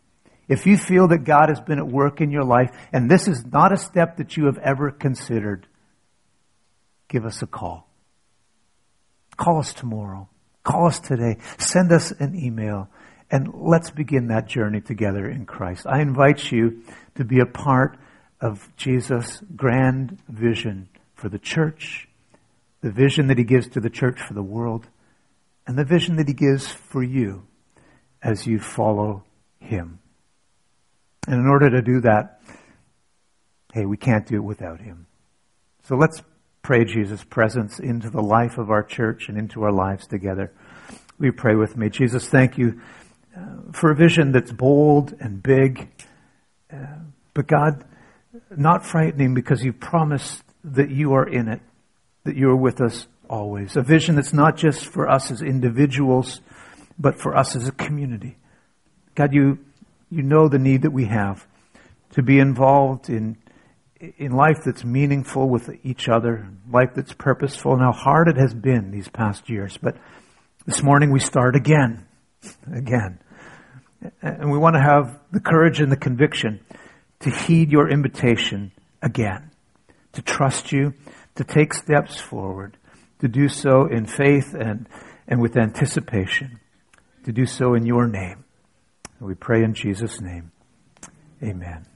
If 0.49 0.65
you 0.65 0.77
feel 0.77 1.07
that 1.09 1.19
God 1.19 1.47
has 1.47 1.61
been 1.61 1.79
at 1.79 1.87
work 1.87 2.19
in 2.19 2.29
your 2.29 2.43
life, 2.43 2.71
and 2.91 3.09
this 3.09 3.29
is 3.29 3.45
not 3.45 3.71
a 3.71 3.77
step 3.77 4.17
that 4.17 4.35
you 4.35 4.47
have 4.47 4.57
ever 4.57 4.91
considered, 4.91 5.65
give 7.07 7.25
us 7.25 7.41
a 7.41 7.47
call. 7.47 7.87
Call 9.37 9.59
us 9.59 9.73
tomorrow. 9.73 10.27
Call 10.63 10.87
us 10.87 10.99
today. 10.99 11.37
Send 11.57 11.91
us 11.93 12.11
an 12.11 12.35
email. 12.35 12.89
And 13.31 13.53
let's 13.53 13.89
begin 13.89 14.27
that 14.27 14.47
journey 14.47 14.81
together 14.81 15.27
in 15.29 15.45
Christ. 15.45 15.87
I 15.87 16.01
invite 16.01 16.51
you 16.51 16.83
to 17.15 17.23
be 17.23 17.39
a 17.39 17.45
part 17.45 17.97
of 18.41 18.69
Jesus' 18.75 19.41
grand 19.55 20.19
vision 20.27 20.89
for 21.15 21.29
the 21.29 21.39
church, 21.39 22.09
the 22.81 22.91
vision 22.91 23.27
that 23.27 23.37
he 23.37 23.45
gives 23.45 23.69
to 23.69 23.79
the 23.79 23.89
church 23.89 24.19
for 24.19 24.33
the 24.33 24.43
world, 24.43 24.87
and 25.65 25.77
the 25.77 25.85
vision 25.85 26.17
that 26.17 26.27
he 26.27 26.33
gives 26.33 26.67
for 26.67 27.01
you 27.01 27.47
as 28.21 28.45
you 28.45 28.59
follow 28.59 29.23
him. 29.61 29.99
And 31.25 31.39
in 31.39 31.47
order 31.47 31.69
to 31.69 31.81
do 31.81 32.01
that, 32.01 32.41
hey, 33.73 33.85
we 33.85 33.95
can't 33.95 34.27
do 34.27 34.35
it 34.35 34.43
without 34.43 34.81
him. 34.81 35.05
So 35.83 35.95
let's 35.95 36.21
pray 36.63 36.83
Jesus' 36.83 37.23
presence 37.23 37.79
into 37.79 38.09
the 38.09 38.21
life 38.21 38.57
of 38.57 38.69
our 38.69 38.83
church 38.83 39.29
and 39.29 39.37
into 39.37 39.63
our 39.63 39.71
lives 39.71 40.05
together. 40.05 40.51
We 41.17 41.31
pray 41.31 41.55
with 41.55 41.77
me? 41.77 41.89
Jesus, 41.89 42.27
thank 42.27 42.57
you 42.57 42.81
uh, 43.35 43.71
for 43.71 43.91
a 43.91 43.95
vision 43.95 44.31
that's 44.31 44.51
bold 44.51 45.13
and 45.19 45.41
big. 45.41 45.89
Uh, 46.71 46.77
but 47.33 47.47
God, 47.47 47.83
not 48.55 48.85
frightening 48.85 49.33
because 49.33 49.63
you 49.63 49.73
promised 49.73 50.43
that 50.63 50.89
you 50.89 51.13
are 51.13 51.27
in 51.27 51.47
it, 51.47 51.61
that 52.23 52.35
you 52.35 52.49
are 52.49 52.55
with 52.55 52.81
us 52.81 53.07
always. 53.29 53.77
A 53.77 53.81
vision 53.81 54.15
that's 54.15 54.33
not 54.33 54.57
just 54.57 54.85
for 54.85 55.09
us 55.09 55.31
as 55.31 55.41
individuals, 55.41 56.41
but 56.99 57.19
for 57.19 57.35
us 57.35 57.55
as 57.55 57.67
a 57.67 57.71
community. 57.71 58.37
God, 59.15 59.33
you, 59.33 59.59
you 60.09 60.23
know 60.23 60.47
the 60.47 60.59
need 60.59 60.83
that 60.83 60.91
we 60.91 61.05
have 61.05 61.47
to 62.11 62.21
be 62.21 62.39
involved 62.39 63.09
in, 63.09 63.37
in 64.17 64.33
life 64.33 64.59
that's 64.65 64.83
meaningful 64.83 65.47
with 65.49 65.69
each 65.83 66.09
other, 66.09 66.49
life 66.69 66.89
that's 66.95 67.13
purposeful, 67.13 67.73
and 67.73 67.81
how 67.81 67.91
hard 67.91 68.27
it 68.27 68.37
has 68.37 68.53
been 68.53 68.91
these 68.91 69.07
past 69.07 69.49
years. 69.49 69.77
But 69.81 69.95
this 70.65 70.83
morning 70.83 71.11
we 71.11 71.19
start 71.19 71.55
again, 71.55 72.05
again. 72.71 73.19
And 74.21 74.51
we 74.51 74.57
want 74.57 74.75
to 74.75 74.81
have 74.81 75.19
the 75.31 75.39
courage 75.39 75.79
and 75.79 75.91
the 75.91 75.97
conviction 75.97 76.59
to 77.19 77.29
heed 77.29 77.71
your 77.71 77.89
invitation 77.89 78.71
again, 79.01 79.51
to 80.13 80.21
trust 80.21 80.71
you, 80.71 80.93
to 81.35 81.43
take 81.43 81.73
steps 81.73 82.19
forward, 82.19 82.77
to 83.19 83.27
do 83.27 83.47
so 83.47 83.85
in 83.85 84.05
faith 84.05 84.53
and, 84.53 84.87
and 85.27 85.39
with 85.39 85.55
anticipation, 85.55 86.59
to 87.23 87.31
do 87.31 87.45
so 87.45 87.75
in 87.75 87.85
your 87.85 88.07
name. 88.07 88.43
And 89.19 89.27
we 89.27 89.35
pray 89.35 89.63
in 89.63 89.73
Jesus' 89.73 90.19
name. 90.19 90.51
Amen. 91.43 91.90